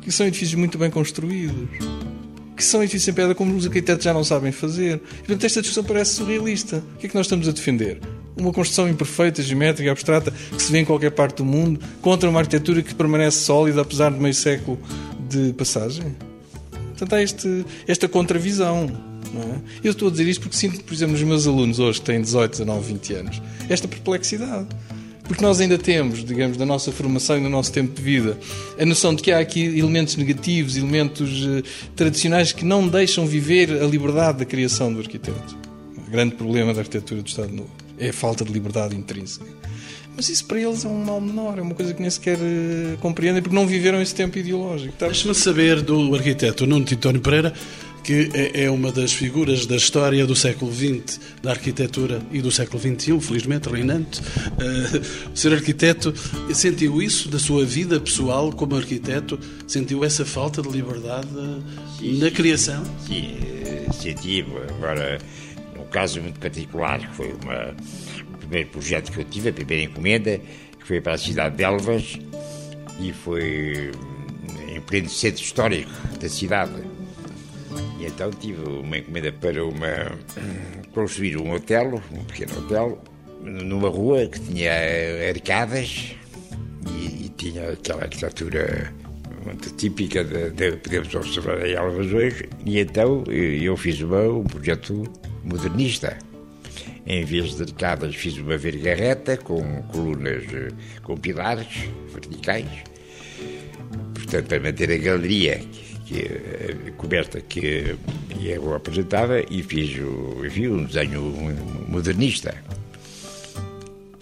[0.00, 1.68] Que são edifícios muito bem construídos.
[2.56, 4.94] Que são edifícios em pedra como os arquitetos já não sabem fazer.
[4.94, 6.82] E, portanto, esta discussão parece surrealista.
[6.94, 8.00] O que é que nós estamos a defender?
[8.34, 12.40] Uma construção imperfeita, geométrica, abstrata, que se vê em qualquer parte do mundo, contra uma
[12.40, 14.80] arquitetura que permanece sólida apesar de meio século
[15.28, 16.16] de passagem?
[16.96, 18.90] Portanto, há este, esta contravisão.
[19.34, 19.88] É?
[19.88, 22.20] Eu estou a dizer isto porque sinto, por exemplo, nos meus alunos hoje que têm
[22.20, 24.68] 18, 19, 20 anos, esta perplexidade.
[25.24, 28.38] Porque nós ainda temos, digamos, da nossa formação e do nosso tempo de vida,
[28.78, 31.62] a noção de que há aqui elementos negativos, elementos uh,
[31.96, 35.56] tradicionais que não deixam viver a liberdade da criação do arquiteto.
[36.06, 39.46] O grande problema da arquitetura do Estado Novo é a falta de liberdade intrínseca.
[40.16, 42.96] Mas isso para eles é um mal menor, é uma coisa que nem sequer uh,
[43.00, 44.94] compreendem porque não viveram esse tempo ideológico.
[44.96, 45.06] Tá?
[45.06, 47.52] Deixa-me saber do arquiteto Nuno Titónio Pereira,
[48.04, 52.50] que é, é uma das figuras da história do século XX, da arquitetura e do
[52.50, 54.20] século XXI, felizmente reinante.
[54.20, 56.14] Uh, o senhor arquiteto
[56.52, 59.38] sentiu isso da sua vida pessoal como arquiteto?
[59.66, 61.26] Sentiu essa falta de liberdade
[61.98, 62.84] sim, na criação?
[63.04, 63.36] Sim,
[64.00, 64.44] senti.
[64.76, 65.18] Agora,
[65.76, 67.74] num caso muito particular, que foi uma
[68.44, 70.38] primeiro projeto que eu tive, a primeira encomenda,
[70.78, 72.18] que foi para a cidade de Elvas
[73.00, 73.90] e foi
[74.68, 76.72] em pleno centro histórico da cidade.
[77.98, 80.18] E então tive uma encomenda para uma,
[80.92, 83.02] construir um hotel, um pequeno hotel,
[83.40, 84.72] numa rua que tinha
[85.28, 86.14] arcadas
[86.88, 88.92] e, e tinha aquela arquitetura
[89.44, 92.48] muito típica de, de podemos observar em Elvas hoje.
[92.64, 95.04] E então eu fiz uma, um projeto
[95.42, 96.16] modernista
[97.06, 100.68] em vez de arcadas, fiz uma vergarreta com colunas, eh,
[101.02, 102.68] com pilares verticais.
[104.14, 105.60] Portanto, para manter a galeria
[106.06, 106.22] que,
[106.88, 107.96] a coberta que
[108.40, 109.98] eu apresentava e fiz,
[110.44, 111.22] enfim, um desenho
[111.88, 112.54] modernista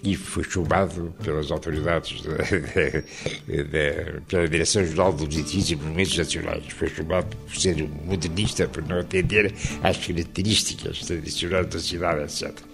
[0.02, 3.02] e foi chumbado pelas autoridades de,
[3.46, 6.64] de, de, pela Direção-Geral dos Edifícios e Monumentos Nacionais.
[6.70, 12.71] Foi chumbado por ser modernista, por não atender às características tradicionais da cidade, etc.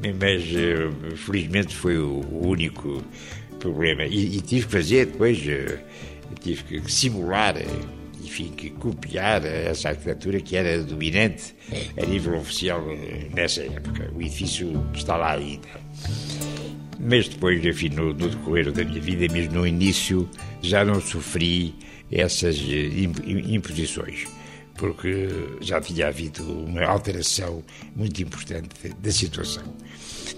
[0.00, 3.02] Mas, eh, felizmente, foi o único
[3.58, 4.04] problema.
[4.04, 5.78] E, e tive que fazer depois, eh,
[6.40, 7.66] tive que simular eh,
[8.22, 11.54] enfim, que copiar essa arquitetura que era dominante
[12.00, 12.82] a nível oficial
[13.34, 14.10] nessa época.
[14.14, 15.68] O edifício está lá ainda.
[16.98, 20.28] Mas depois, enfim, no, no decorrer da minha vida, mesmo no início,
[20.62, 21.74] já não sofri
[22.10, 22.58] essas
[23.48, 24.28] imposições
[24.82, 25.28] porque
[25.60, 27.62] já tinha havido uma alteração
[27.94, 28.68] muito importante
[28.98, 29.62] da situação.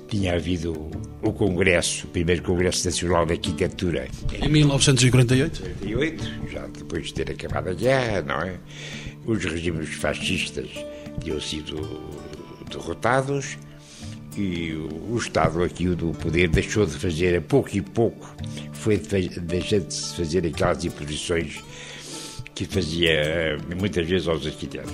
[0.07, 0.91] Tinha havido
[1.23, 4.07] o Congresso, o primeiro Congresso Nacional de Arquitetura.
[4.35, 5.63] Em 1948?
[5.63, 8.59] 48, já depois de ter acabado a guerra, não é?
[9.25, 10.69] Os regimes fascistas
[11.23, 11.81] tinham sido
[12.71, 13.57] derrotados
[14.37, 18.37] e o Estado aqui do poder deixou de fazer a pouco e pouco,
[18.75, 21.65] foi deixando de fazer aquelas imposições
[22.55, 24.93] que fazia eh, muitas vezes aos arquitetos.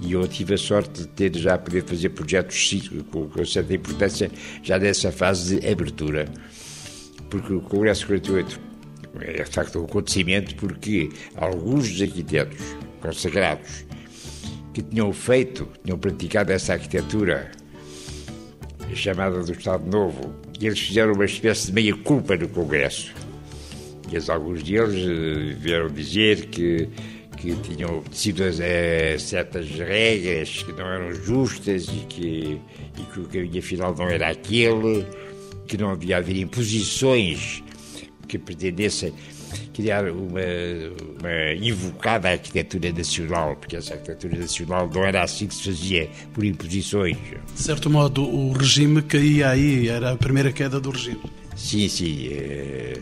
[0.00, 2.74] E eu tive a sorte de ter já poder fazer projetos
[3.10, 4.30] com, certa importância
[4.62, 6.26] já nessa fase de abertura.
[7.28, 8.60] porque o Congresso 48
[9.20, 12.58] é de facto um acontecimento porque alguns dos arquitetos
[13.00, 13.84] consagrados
[14.72, 17.50] que tinham feito, tinham praticado essa arquitetura
[18.94, 23.12] chamada do Estado Novo, e eles fizeram uma espécie de meia-culpa no Congresso.
[24.12, 26.88] E alguns deles eh, vieram dizer que,
[27.36, 32.60] que tinham obedecido a certas regras que não eram justas e que,
[32.98, 35.06] e que o caminho afinal não era aquele,
[35.66, 37.62] que não havia haver imposições
[38.26, 39.12] que pretendessem
[39.72, 40.40] criar uma,
[41.18, 46.44] uma invocada arquitetura nacional, porque essa arquitetura nacional não era assim que se fazia por
[46.44, 47.16] imposições.
[47.54, 51.20] De certo modo, o regime caía aí, era a primeira queda do regime.
[51.56, 52.28] Sim, sim.
[52.32, 52.98] É,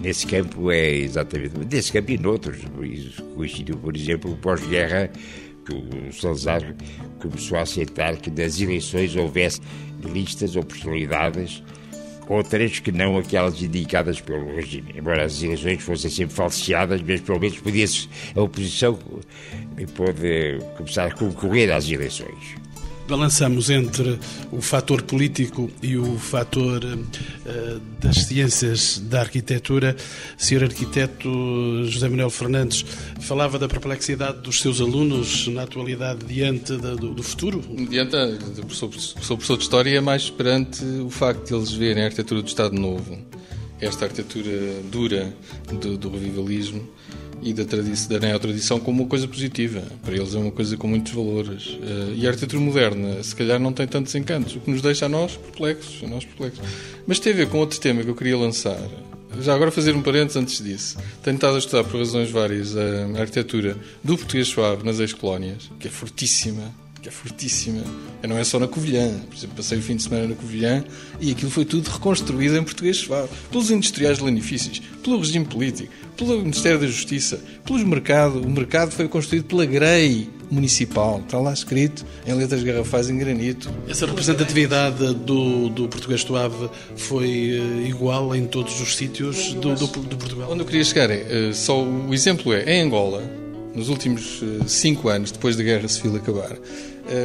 [0.00, 1.52] nesse campo é exatamente.
[1.70, 2.58] Nesse campo e noutros.
[3.34, 5.10] Coincidiu, por exemplo, pós-guerra,
[5.64, 6.74] que o Salazar
[7.20, 9.60] começou a aceitar que nas eleições houvesse
[10.12, 11.62] listas ou personalidades
[12.30, 14.94] outras que não aquelas indicadas pelo regime.
[14.96, 18.96] Embora as eleições fossem sempre falseadas, mas pelo menos podia-se, a oposição
[19.96, 22.59] pode começar a concorrer às eleições
[23.10, 24.18] balançamos entre
[24.52, 29.96] o fator político e o fator uh, das ciências da arquitetura.
[30.38, 30.64] Sr.
[30.64, 31.28] Arquiteto
[31.86, 32.84] José Manuel Fernandes
[33.20, 37.60] falava da perplexidade dos seus alunos na atualidade diante da, do, do, futuro?
[37.90, 38.16] Diante,
[38.70, 42.78] sou, professor de História, mais perante o facto de eles verem a arquitetura do Estado
[42.78, 43.18] Novo,
[43.80, 45.34] esta arquitetura dura
[45.80, 46.88] do, do revivalismo,
[47.42, 49.82] e da, da neotradição como uma coisa positiva.
[50.02, 51.66] Para eles é uma coisa com muitos valores.
[51.68, 55.06] Uh, e a arquitetura moderna, se calhar, não tem tantos encantos, o que nos deixa
[55.06, 56.02] a nós perplexos.
[56.02, 56.60] A nós perplexos.
[57.06, 58.78] Mas tem a ver com outro tema que eu queria lançar.
[59.40, 60.98] Já agora fazer um parênteses antes disso.
[61.22, 65.86] Tenho estado a estudar por razões várias a arquitetura do português suave nas ex-colónias, que
[65.86, 67.82] é fortíssima que é fortíssima.
[68.26, 69.18] Não é só na Covilhã.
[69.28, 70.84] Por exemplo, passei o fim de semana na Covilhã
[71.20, 73.28] e aquilo foi tudo reconstruído em português suave.
[73.50, 78.44] Pelos industriais de lanifícios, pelo regime político, pelo Ministério da Justiça, pelos mercados.
[78.44, 81.20] O mercado foi construído pela Grey Municipal.
[81.20, 83.70] Está lá escrito em letras garrafais em granito.
[83.88, 89.86] Essa representatividade do, do português suave foi eh, igual em todos os sítios do, do,
[89.86, 90.50] do Portugal?
[90.50, 93.22] Onde eu queria chegar é, só o exemplo é, em Angola,
[93.74, 96.56] nos últimos eh, cinco anos, depois da Guerra Civil acabar,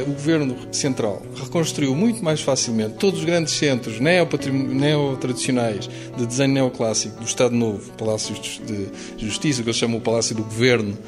[0.06, 7.20] o governo central reconstruiu muito mais facilmente todos os grandes centros neo-tradicionais de desenho neoclássico
[7.20, 10.98] do Estado Novo, palácios de justiça, que eles chamam o Palácio do Governo,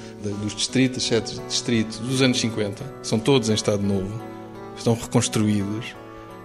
[0.42, 4.22] dos distritos, sete distritos, dos anos 50, são todos em Estado Novo,
[4.76, 5.96] estão reconstruídos,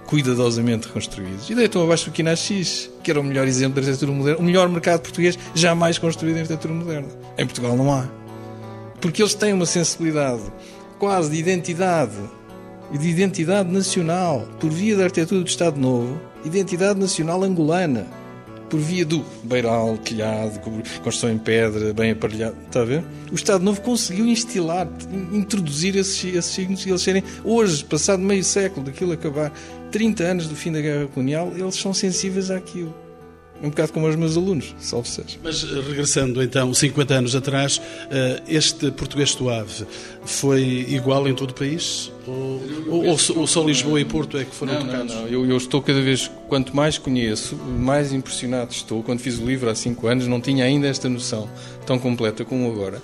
[0.08, 1.50] cuidadosamente reconstruídos.
[1.50, 4.68] E deitam abaixo o Quinaxis, que era o melhor exemplo da arquitetura moderna, o melhor
[4.70, 7.08] mercado português jamais construído em arquitetura moderna.
[7.38, 8.08] Em Portugal não há.
[9.00, 10.42] Porque eles têm uma sensibilidade
[11.04, 12.16] quase de identidade
[12.90, 18.08] e de identidade nacional por via da arquitetura do Estado Novo, identidade nacional angolana,
[18.70, 22.56] por via do beiral, telhado, construção em pedra, bem aparelhado.
[22.66, 23.04] Está a ver?
[23.30, 24.88] O Estado Novo conseguiu instilar,
[25.34, 29.52] introduzir esses, esses signos e eles serem, hoje, passado meio século daquilo acabar,
[29.92, 33.03] 30 anos do fim da Guerra Colonial, eles são sensíveis àquilo
[33.64, 35.38] um bocado como os meus alunos, salve seja.
[35.42, 39.86] Mas eh, regressando então 50 anos atrás, eh, este português suave
[40.26, 42.12] foi igual em todo o país?
[42.28, 45.16] Ou, ou, ou só Lisboa e Porto é que foram não, tocados?
[45.16, 45.28] Não, não.
[45.30, 49.02] Eu, eu, estou cada vez, quanto mais conheço, mais impressionado estou.
[49.02, 51.50] Quando fiz o livro há 5 anos, não tinha ainda esta noção
[51.86, 53.02] tão completa como agora.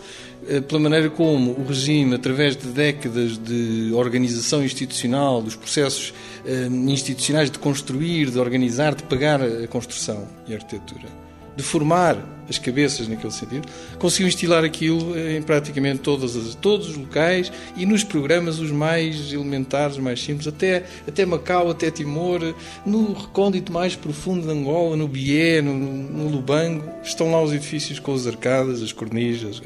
[0.49, 6.12] Eh, pela maneira como o regime, através de décadas de organização institucional, dos processos
[6.43, 11.07] eh, institucionais de construir, de organizar, de pagar a construção e a arquitetura,
[11.55, 12.17] de formar
[12.49, 13.67] as cabeças naquele sentido,
[13.99, 19.31] conseguiu instilar aquilo em praticamente todas as, todos os locais e nos programas os mais
[19.31, 24.97] elementares, os mais simples, até, até Macau, até Timor, no recôndito mais profundo de Angola,
[24.97, 29.62] no Bié, no, no Lubango, estão lá os edifícios com as arcadas, as cornijas.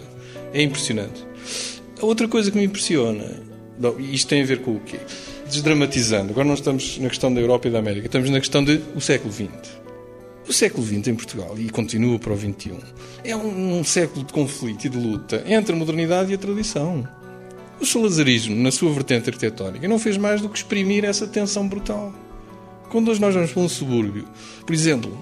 [0.53, 1.25] É impressionante.
[1.99, 3.25] A outra coisa que me impressiona,
[3.99, 4.99] isto tem a ver com o quê?
[5.49, 9.01] Desdramatizando, agora não estamos na questão da Europa e da América, estamos na questão do
[9.01, 9.49] século XX.
[10.47, 12.75] O século XX em Portugal, e continua para o XXI,
[13.23, 17.07] é um, um século de conflito e de luta entre a modernidade e a tradição.
[17.79, 22.13] O salazarismo, na sua vertente arquitetónica, não fez mais do que exprimir essa tensão brutal.
[22.89, 24.27] Quando hoje nós vamos para um subúrbio,
[24.65, 25.17] por exemplo,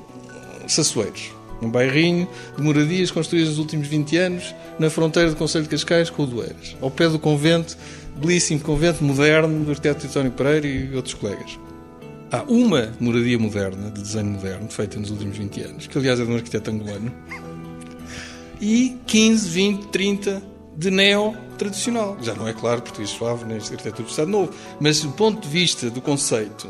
[0.67, 1.31] Sassueiros,
[1.61, 6.09] um bairrinho de moradias construídas nos últimos 20 anos na fronteira do Conselho de Cascais
[6.09, 7.77] com o Doeiras, ao pé do convento,
[8.15, 11.59] belíssimo convento moderno do arquiteto António Pereira e outros colegas.
[12.31, 16.23] Há uma moradia moderna, de desenho moderno, feita nos últimos 20 anos, que aliás é
[16.23, 17.13] de um arquiteto angolano,
[18.61, 20.41] e 15, 20, 30
[20.77, 22.17] de neo-tradicional.
[22.21, 25.49] Já não é claro português suave nem arquitetura do Estado Novo, mas do ponto de
[25.49, 26.69] vista do conceito,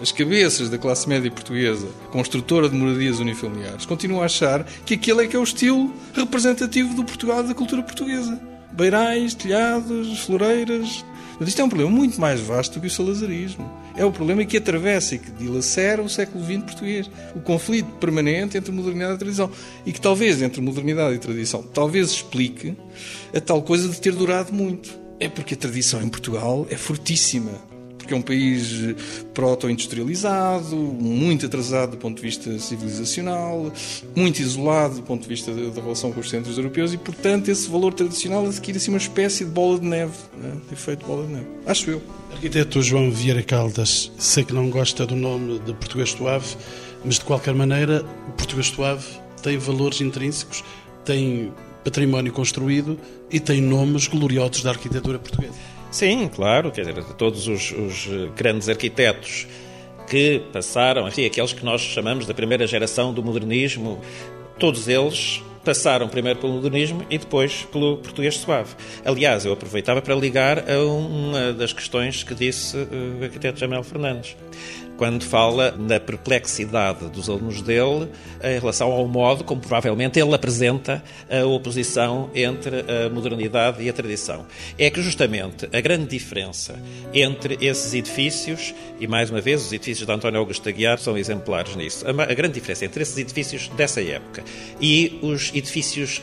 [0.00, 5.24] as cabeças da classe média portuguesa, construtora de moradias unifamiliares, continuam a achar que aquele
[5.24, 8.40] é que é o estilo representativo do Portugal da cultura portuguesa.
[8.72, 11.04] Beirais, telhados, floreiras.
[11.38, 13.70] Mas isto é um problema muito mais vasto do que o salazarismo.
[13.96, 17.10] É o problema que atravessa e que dilacera o século XX português.
[17.34, 19.50] O conflito permanente entre modernidade e tradição.
[19.84, 22.74] E que talvez, entre modernidade e tradição, talvez explique
[23.34, 24.98] a tal coisa de ter durado muito.
[25.18, 27.69] É porque a tradição em Portugal é fortíssima
[28.10, 28.94] porque é um país
[29.32, 33.72] proto-industrializado, muito atrasado do ponto de vista civilizacional,
[34.16, 37.68] muito isolado do ponto de vista da, relação com os centros europeus e, portanto, esse
[37.68, 40.56] valor tradicional adquire assim uma espécie de bola de neve, né?
[40.72, 41.46] efeito bola de neve.
[41.66, 42.02] Acho eu.
[42.32, 46.56] Arquiteto João Vieira Caldas, sei que não gosta do nome de português suave,
[47.04, 49.06] mas de qualquer maneira, o português suave
[49.42, 50.64] tem valores intrínsecos,
[51.04, 51.52] tem
[51.84, 52.98] património construído
[53.30, 55.69] e tem nomes gloriosos da arquitetura portuguesa.
[55.90, 59.46] Sim, claro, quer dizer, todos os, os grandes arquitetos
[60.08, 64.00] que passaram, enfim, aqueles que nós chamamos da primeira geração do modernismo,
[64.58, 68.74] todos eles passaram primeiro pelo modernismo e depois pelo português suave.
[69.04, 74.36] Aliás, eu aproveitava para ligar a uma das questões que disse o arquiteto Jamel Fernandes
[75.00, 78.06] quando fala na perplexidade dos alunos dele
[78.44, 83.94] em relação ao modo como provavelmente ele apresenta a oposição entre a modernidade e a
[83.94, 84.44] tradição.
[84.78, 86.78] É que justamente a grande diferença
[87.14, 91.74] entre esses edifícios, e mais uma vez os edifícios de António Augusto Aguiar são exemplares
[91.74, 94.44] nisso, a grande diferença entre esses edifícios dessa época
[94.78, 96.20] e os edifícios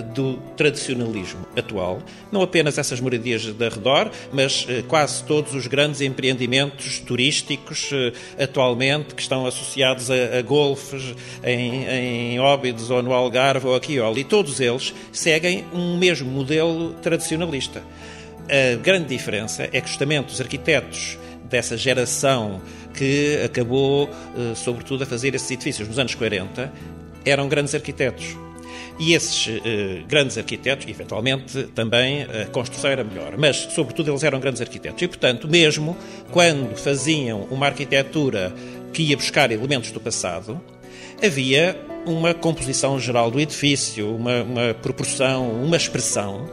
[0.00, 6.00] do tradicionalismo atual, não apenas essas moradias de arredor, mas eh, quase todos os grandes
[6.00, 13.12] empreendimentos turísticos eh, atualmente que estão associados a, a golfes em, em Óbidos ou no
[13.12, 17.82] Algarve ou aqui, e todos eles seguem um mesmo modelo tradicionalista.
[18.48, 22.60] A grande diferença é que justamente os arquitetos dessa geração
[22.94, 26.72] que acabou, eh, sobretudo, a fazer esses edifícios nos anos 40,
[27.24, 28.36] eram grandes arquitetos
[28.98, 29.60] e esses uh,
[30.08, 35.02] grandes arquitetos, eventualmente também a construção era melhor, mas sobretudo eles eram grandes arquitetos.
[35.02, 35.96] E, portanto, mesmo
[36.30, 38.54] quando faziam uma arquitetura
[38.92, 40.60] que ia buscar elementos do passado,
[41.22, 41.76] havia
[42.06, 46.48] uma composição geral do edifício, uma, uma proporção, uma expressão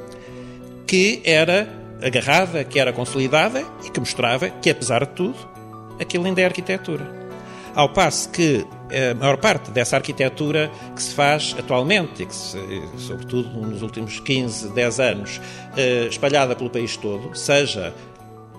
[0.88, 1.68] que era
[2.02, 5.38] agarrada, que era consolidada e que mostrava que, apesar de tudo,
[6.00, 7.21] aquilo ainda é arquitetura.
[7.74, 12.58] Ao passo que a maior parte dessa arquitetura que se faz atualmente, e que se,
[12.98, 15.42] sobretudo nos últimos 15, 10 anos,
[15.78, 17.94] eh, espalhada pelo país todo, seja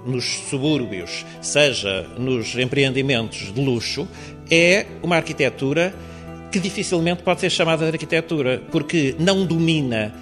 [0.07, 4.09] nos subúrbios, seja nos empreendimentos de luxo,
[4.51, 5.95] é uma arquitetura
[6.51, 10.13] que dificilmente pode ser chamada de arquitetura, porque não domina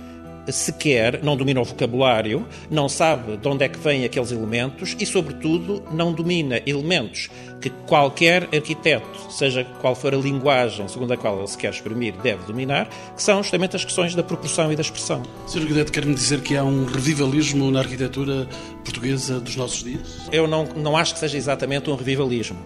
[0.49, 5.07] sequer não domina o vocabulário, não sabe de onde é que vêm aqueles elementos e,
[5.07, 7.29] sobretudo, não domina elementos
[7.61, 12.15] que qualquer arquiteto, seja qual for a linguagem segundo a qual ele se quer exprimir,
[12.23, 15.23] deve dominar, que são justamente as questões da proporção e da expressão.
[15.47, 15.61] Sr.
[15.61, 18.49] Arquiteto, quer-me dizer que há um revivalismo na arquitetura
[18.85, 20.29] portuguesa dos nossos dias?
[20.33, 22.59] Eu não, não acho que seja exatamente um revivalismo.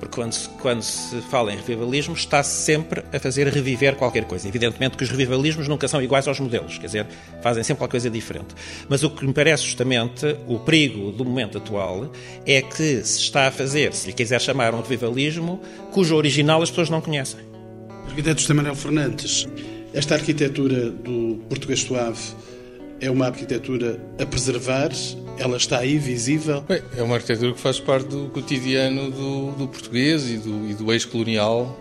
[0.00, 4.48] Porque quando se, quando se fala em revivalismo, está-se sempre a fazer reviver qualquer coisa.
[4.48, 7.06] Evidentemente que os revivalismos nunca são iguais aos modelos, quer dizer,
[7.42, 8.54] fazem sempre qualquer coisa diferente.
[8.88, 12.10] Mas o que me parece justamente o perigo do momento atual
[12.46, 15.60] é que se está a fazer, se lhe quiser chamar um revivalismo,
[15.92, 17.40] cujo original as pessoas não conhecem.
[18.08, 19.46] Arquiteto José Manuel Fernandes,
[19.92, 22.18] esta arquitetura do português suave
[23.00, 24.90] é uma arquitetura a preservar?
[25.40, 26.60] Ela está aí visível?
[26.60, 30.92] Bem, é uma arquitetura que faz parte do cotidiano do, do português e do, do
[30.92, 31.78] ex-colonial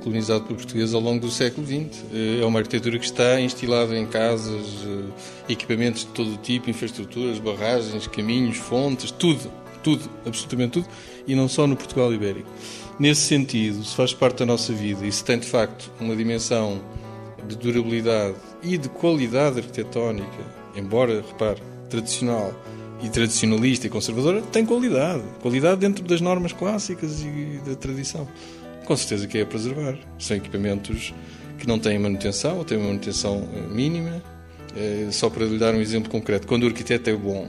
[0.00, 2.04] colonizado por portugueses ao longo do século XX.
[2.12, 7.40] Eh, é uma arquitetura que está instilada em casas, eh, equipamentos de todo tipo, infraestruturas,
[7.40, 9.50] barragens, caminhos, fontes, tudo,
[9.82, 10.86] tudo, absolutamente tudo,
[11.26, 12.48] e não só no Portugal Ibérico.
[12.96, 16.80] Nesse sentido, se faz parte da nossa vida e se tem de facto uma dimensão
[17.48, 20.44] de durabilidade e de qualidade arquitetónica,
[20.76, 22.54] embora, repare, tradicional
[23.04, 25.22] e tradicionalista e conservadora, tem qualidade.
[25.42, 28.26] Qualidade dentro das normas clássicas e da tradição.
[28.86, 29.98] Com certeza que é a preservar.
[30.18, 31.12] São equipamentos
[31.58, 34.22] que não têm manutenção, ou têm uma manutenção eh, mínima.
[34.76, 37.48] É, só para lhe dar um exemplo concreto, quando o arquiteto é bom,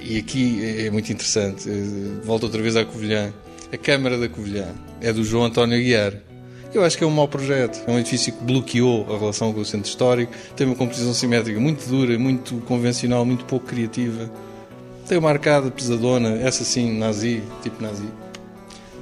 [0.00, 3.30] e aqui é muito interessante, eh, volto outra vez à Covilhã,
[3.70, 4.68] a Câmara da Covilhã
[5.02, 6.14] é do João António Aguiar
[6.78, 7.82] eu acho que é um mau projeto.
[7.86, 11.60] É um edifício que bloqueou a relação com o centro histórico, tem uma composição simétrica
[11.60, 14.30] muito dura, muito convencional, muito pouco criativa.
[15.06, 18.08] Tem uma arcada pesadona, essa sim, nazi, tipo nazi.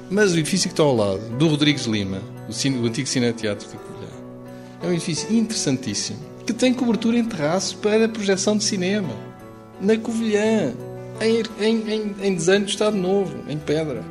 [0.09, 3.67] Mas o edifício que está ao lado, do Rodrigues Lima, o, cine, o antigo Cineteatro
[3.67, 4.11] de Covilhã,
[4.83, 9.13] é um edifício interessantíssimo, que tem cobertura em terraço para projeção de cinema.
[9.81, 10.73] Na Covilhã.
[11.21, 14.03] em, em, em, desenho do Estado Novo, em pedra.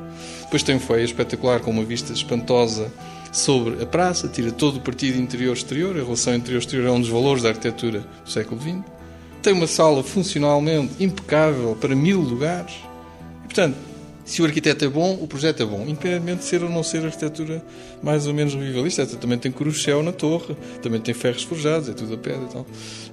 [0.43, 2.91] Depois tem um feio espetacular com uma vista espantosa
[3.33, 7.43] sobre a praça, tira todo o partido interior-exterior, a relação interior-exterior é um dos valores
[7.43, 8.77] da arquitetura do século XX.
[9.43, 12.75] Tem uma sala funcionalmente impecável para mil lugares.
[13.43, 13.77] E, portanto,
[14.25, 17.05] se o arquiteto é bom, o projeto é bom, independentemente de ser ou não ser
[17.05, 17.63] arquitetura
[18.03, 19.05] mais ou menos revivalista.
[19.07, 22.67] Também tem crucéu na torre, também tem ferros forjados, é tudo a pedra e tal.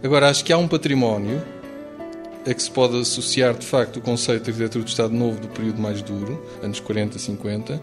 [0.03, 1.41] Agora, acho que há um património
[2.45, 5.47] a que se pode associar, de facto, o conceito de arquitetura do Estado Novo do
[5.47, 7.81] período mais duro, anos 40, 50,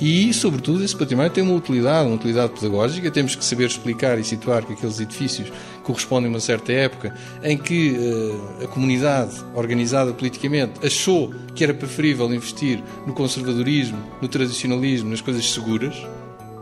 [0.00, 3.10] e, sobretudo, esse património tem uma utilidade, uma utilidade pedagógica.
[3.10, 5.50] Temos que saber explicar e situar que aqueles edifícios
[5.82, 11.72] correspondem a uma certa época em que uh, a comunidade, organizada politicamente, achou que era
[11.72, 15.96] preferível investir no conservadorismo, no tradicionalismo, nas coisas seguras,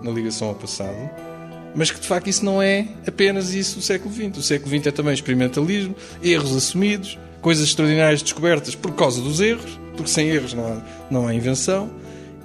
[0.01, 1.11] na ligação ao passado.
[1.74, 4.39] Mas que de facto isso não é apenas isso do século XX.
[4.39, 9.80] O século XX é também experimentalismo, erros assumidos, coisas extraordinárias descobertas por causa dos erros,
[9.97, 11.91] porque sem erros não há, não há invenção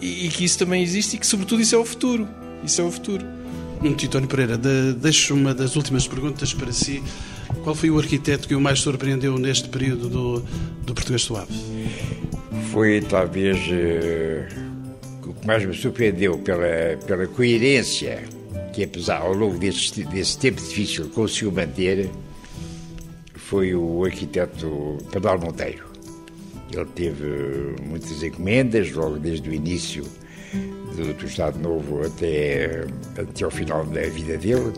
[0.01, 2.27] e, e, que isso também existe e que, sobretudo, isso é o futuro.
[2.63, 3.25] Isso é o futuro.
[3.95, 7.01] Titónio Pereira, de, deixo uma das últimas perguntas para si.
[7.63, 10.39] Qual foi o arquiteto que o mais surpreendeu neste período do,
[10.85, 11.53] do Português Suave?
[12.71, 18.23] Foi talvez uh, o que mais me surpreendeu pela, pela coerência
[18.73, 22.09] que, apesar ao longo desse, desse tempo difícil, conseguiu manter,
[23.35, 25.88] foi o arquiteto Pedro Monteiro.
[26.71, 30.05] Ele teve muitas encomendas, logo desde o início
[30.95, 32.85] do, do Estado Novo até,
[33.17, 34.71] até ao final da vida dele.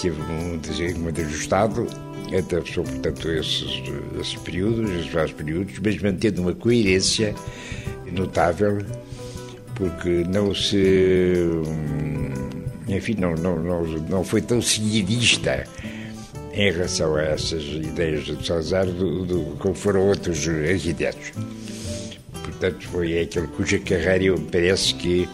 [0.00, 1.86] Teve muitas encomendas do Estado,
[2.36, 3.82] atravessou, portanto, esses,
[4.20, 7.34] esses períodos, esses vários períodos, mas mantendo uma coerência
[8.12, 8.78] notável,
[9.74, 11.44] porque não se.
[12.88, 15.64] Enfim, não, não, não, não foi tão seguidista
[16.54, 21.32] em relação a essas ideias de Salazar do, do, como foram outros arquitetos.
[22.32, 25.28] Portanto, foi aquele cuja carreira me parece que,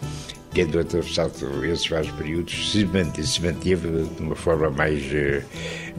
[0.55, 1.33] tendo atravessado
[1.65, 5.43] esses vários períodos, se manteve, se manteve de uma forma mais, eh,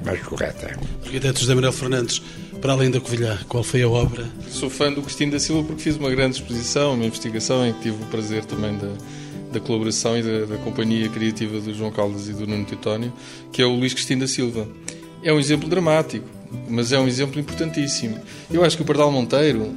[0.03, 0.79] mais correta.
[1.05, 2.21] Arquiteto José Manuel Fernandes,
[2.59, 4.27] para além da Covilhã, qual foi a obra?
[4.49, 7.81] Sou fã do Cristina da Silva porque fiz uma grande exposição, uma investigação em que
[7.81, 8.87] tive o prazer também de
[9.51, 13.11] da colaboração e da, da, companhia criativa do João Caldas e do Nuno Titónio,
[13.51, 14.65] que é o Luís Cristina da Silva.
[15.23, 16.27] É um exemplo dramático,
[16.67, 18.17] mas é um exemplo importantíssimo.
[18.51, 19.71] Eu acho que o Pardal Monteiro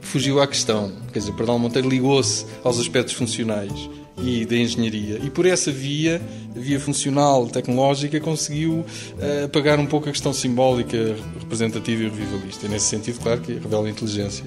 [0.00, 0.92] fugiu à questão.
[1.12, 3.88] Quer dizer, o Pardal Monteiro ligou-se aos aspectos funcionais
[4.18, 5.20] e da engenharia.
[5.22, 6.20] E por essa via,
[6.54, 12.66] via funcional, tecnológica, conseguiu uh, apagar um pouco a questão simbólica, representativa e revivalista.
[12.66, 14.44] E nesse sentido, claro que revela inteligência.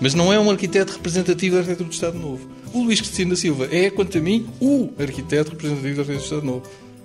[0.00, 2.48] Mas não é um arquiteto representativo da arquitetura do Estado Novo.
[2.72, 6.46] O Luís Cristina Silva é, quanto a mim, o arquiteto representativo da arquitetura do Estado
[6.46, 6.62] Novo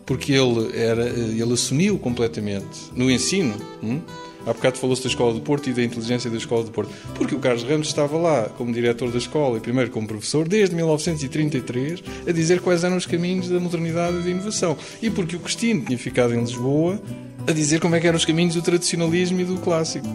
[0.09, 3.53] porque ele, era, ele assumiu completamente no ensino.
[3.83, 4.01] Hum?
[4.43, 6.91] Há bocado falou-se da Escola do Porto e da inteligência da Escola do Porto.
[7.13, 10.75] Porque o Carlos Ramos estava lá como diretor da escola e primeiro como professor desde
[10.75, 14.75] 1933 a dizer quais eram os caminhos da modernidade e da inovação.
[14.99, 16.99] E porque o Cristino tinha ficado em Lisboa
[17.45, 20.07] a dizer como é que eram os caminhos do tradicionalismo e do clássico.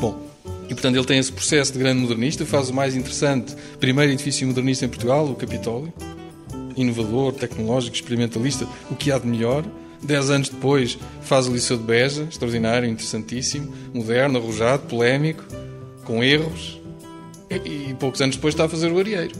[0.00, 0.18] Bom,
[0.66, 4.46] e portanto ele tem esse processo de grande modernista, faz o mais interessante primeiro edifício
[4.46, 5.92] modernista em Portugal, o Capitólio
[6.76, 9.64] inovador, tecnológico, experimentalista, o que há de melhor.
[10.02, 15.44] Dez anos depois faz o Liceu de Beja, extraordinário, interessantíssimo, moderno, arrojado, polémico,
[16.04, 16.80] com erros.
[17.48, 19.34] E, e poucos anos depois está a fazer o Arieiro,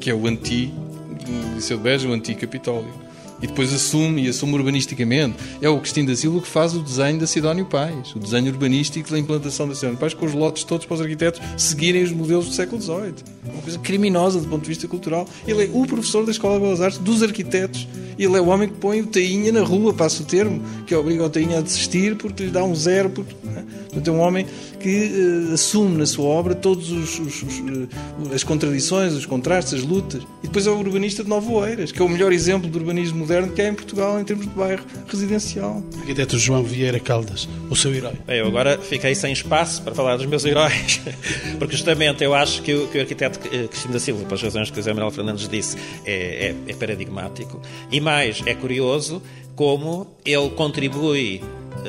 [0.00, 3.04] que é o anti-Liceu de Beja, o anti-Capitólio
[3.42, 5.36] e depois assume e assume urbanisticamente.
[5.60, 9.10] É o Cristina da Silva que faz o desenho da Sidónio Pais, o desenho urbanístico
[9.10, 12.46] da implantação da Sidónio Pais, com os lotes todos para os arquitetos seguirem os modelos
[12.46, 13.14] do século XVIII.
[13.44, 15.28] Uma coisa criminosa do ponto de vista cultural.
[15.46, 17.86] Ele é o professor da Escola de Belas Artes dos arquitetos.
[18.18, 21.24] Ele é o homem que põe o tainha na rua, passa o termo, que obriga
[21.24, 23.10] o tainha a desistir porque lhe dá um zero.
[23.10, 23.62] Porque, é?
[23.84, 24.46] Portanto, é um homem
[24.80, 27.88] que uh, assume na sua obra todas uh,
[28.34, 30.22] as contradições, os contrastes, as lutas.
[30.42, 33.23] E depois é o urbanista de Nova Oeiras, que é o melhor exemplo de urbanismo
[33.24, 35.82] moderno que há em Portugal em termos de bairro residencial.
[35.98, 38.12] Arquiteto João Vieira Caldas, o seu herói.
[38.26, 41.00] Bem, eu agora fiquei sem espaço para falar dos meus heróis,
[41.58, 44.70] porque justamente eu acho que o, que o arquiteto eh, Cristina da Silva, pelas razões
[44.70, 47.60] que o José Manuel Fernandes disse, é, é, é paradigmático.
[47.90, 49.22] E mais, é curioso
[49.56, 51.40] como ele contribui,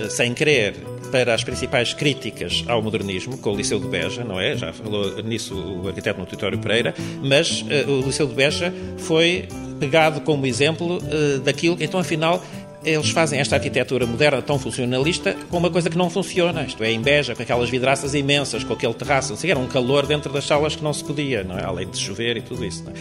[0.09, 0.75] sem querer,
[1.11, 4.55] para as principais críticas ao modernismo, com o Liceu de Beja, não é?
[4.55, 9.47] Já falou nisso o arquiteto no Tutório Pereira, mas uh, o Liceu de Beja foi
[9.79, 12.43] pegado como exemplo uh, daquilo que, então, afinal,
[12.85, 16.91] eles fazem esta arquitetura moderna tão funcionalista com uma coisa que não funciona, isto é,
[16.91, 20.45] em Beja, com aquelas vidraças imensas, com aquele terraço, sei, era um calor dentro das
[20.45, 21.63] salas que não se podia, não é?
[21.63, 22.83] além de chover e tudo isso.
[22.87, 22.93] É?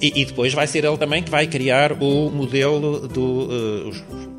[0.00, 3.92] E, e, depois vai ser ele também que vai criar o modelo do uh,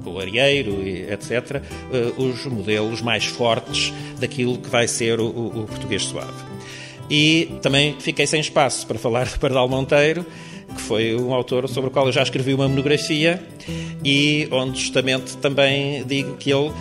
[0.06, 5.48] o areeiro, e etc., uh, os modelos mais fortes daquilo que vai ser o, o,
[5.62, 6.53] o português suave.
[7.10, 10.26] E também fiquei sem espaço para falar de Pardal Monteiro,
[10.74, 13.44] que foi um autor sobre o qual eu já escrevi uma monografia
[14.04, 16.72] e onde justamente também digo que ele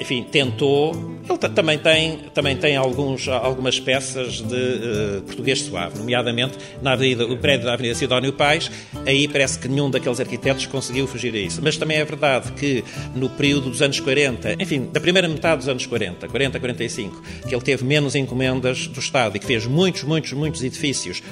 [0.00, 1.18] enfim, tentou.
[1.28, 7.26] Ele também tem, também tem alguns, algumas peças de uh, português suave, nomeadamente na avenida,
[7.26, 8.70] o prédio da Avenida Sidónio Pais.
[9.06, 11.60] Aí parece que nenhum daqueles arquitetos conseguiu fugir a isso.
[11.62, 12.82] Mas também é verdade que
[13.14, 17.54] no período dos anos 40, enfim, da primeira metade dos anos 40, 40, 45, que
[17.54, 21.22] ele teve menos encomendas do Estado e que fez muitos, muitos, muitos edifícios.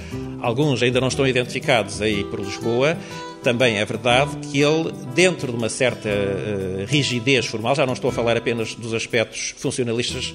[0.41, 2.99] Alguns ainda não estão identificados aí por Lisboa
[3.47, 8.11] também é verdade que ele, dentro de uma certa uh, rigidez formal, já não estou
[8.11, 10.35] a falar apenas dos aspectos funcionalistas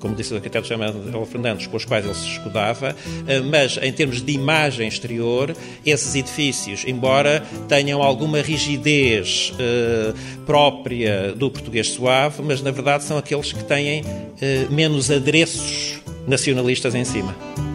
[0.00, 3.92] como disse o arquiteto Samuel Fernandes, com os quais ele se escudava, eh, mas em
[3.92, 5.54] termos de imagem exterior,
[5.86, 13.16] esses edifícios, embora tenham alguma rigidez uh, própria do português suave, mas na verdade são
[13.16, 17.71] aqueles que têm uh, menos adereços nacionalistas em cima.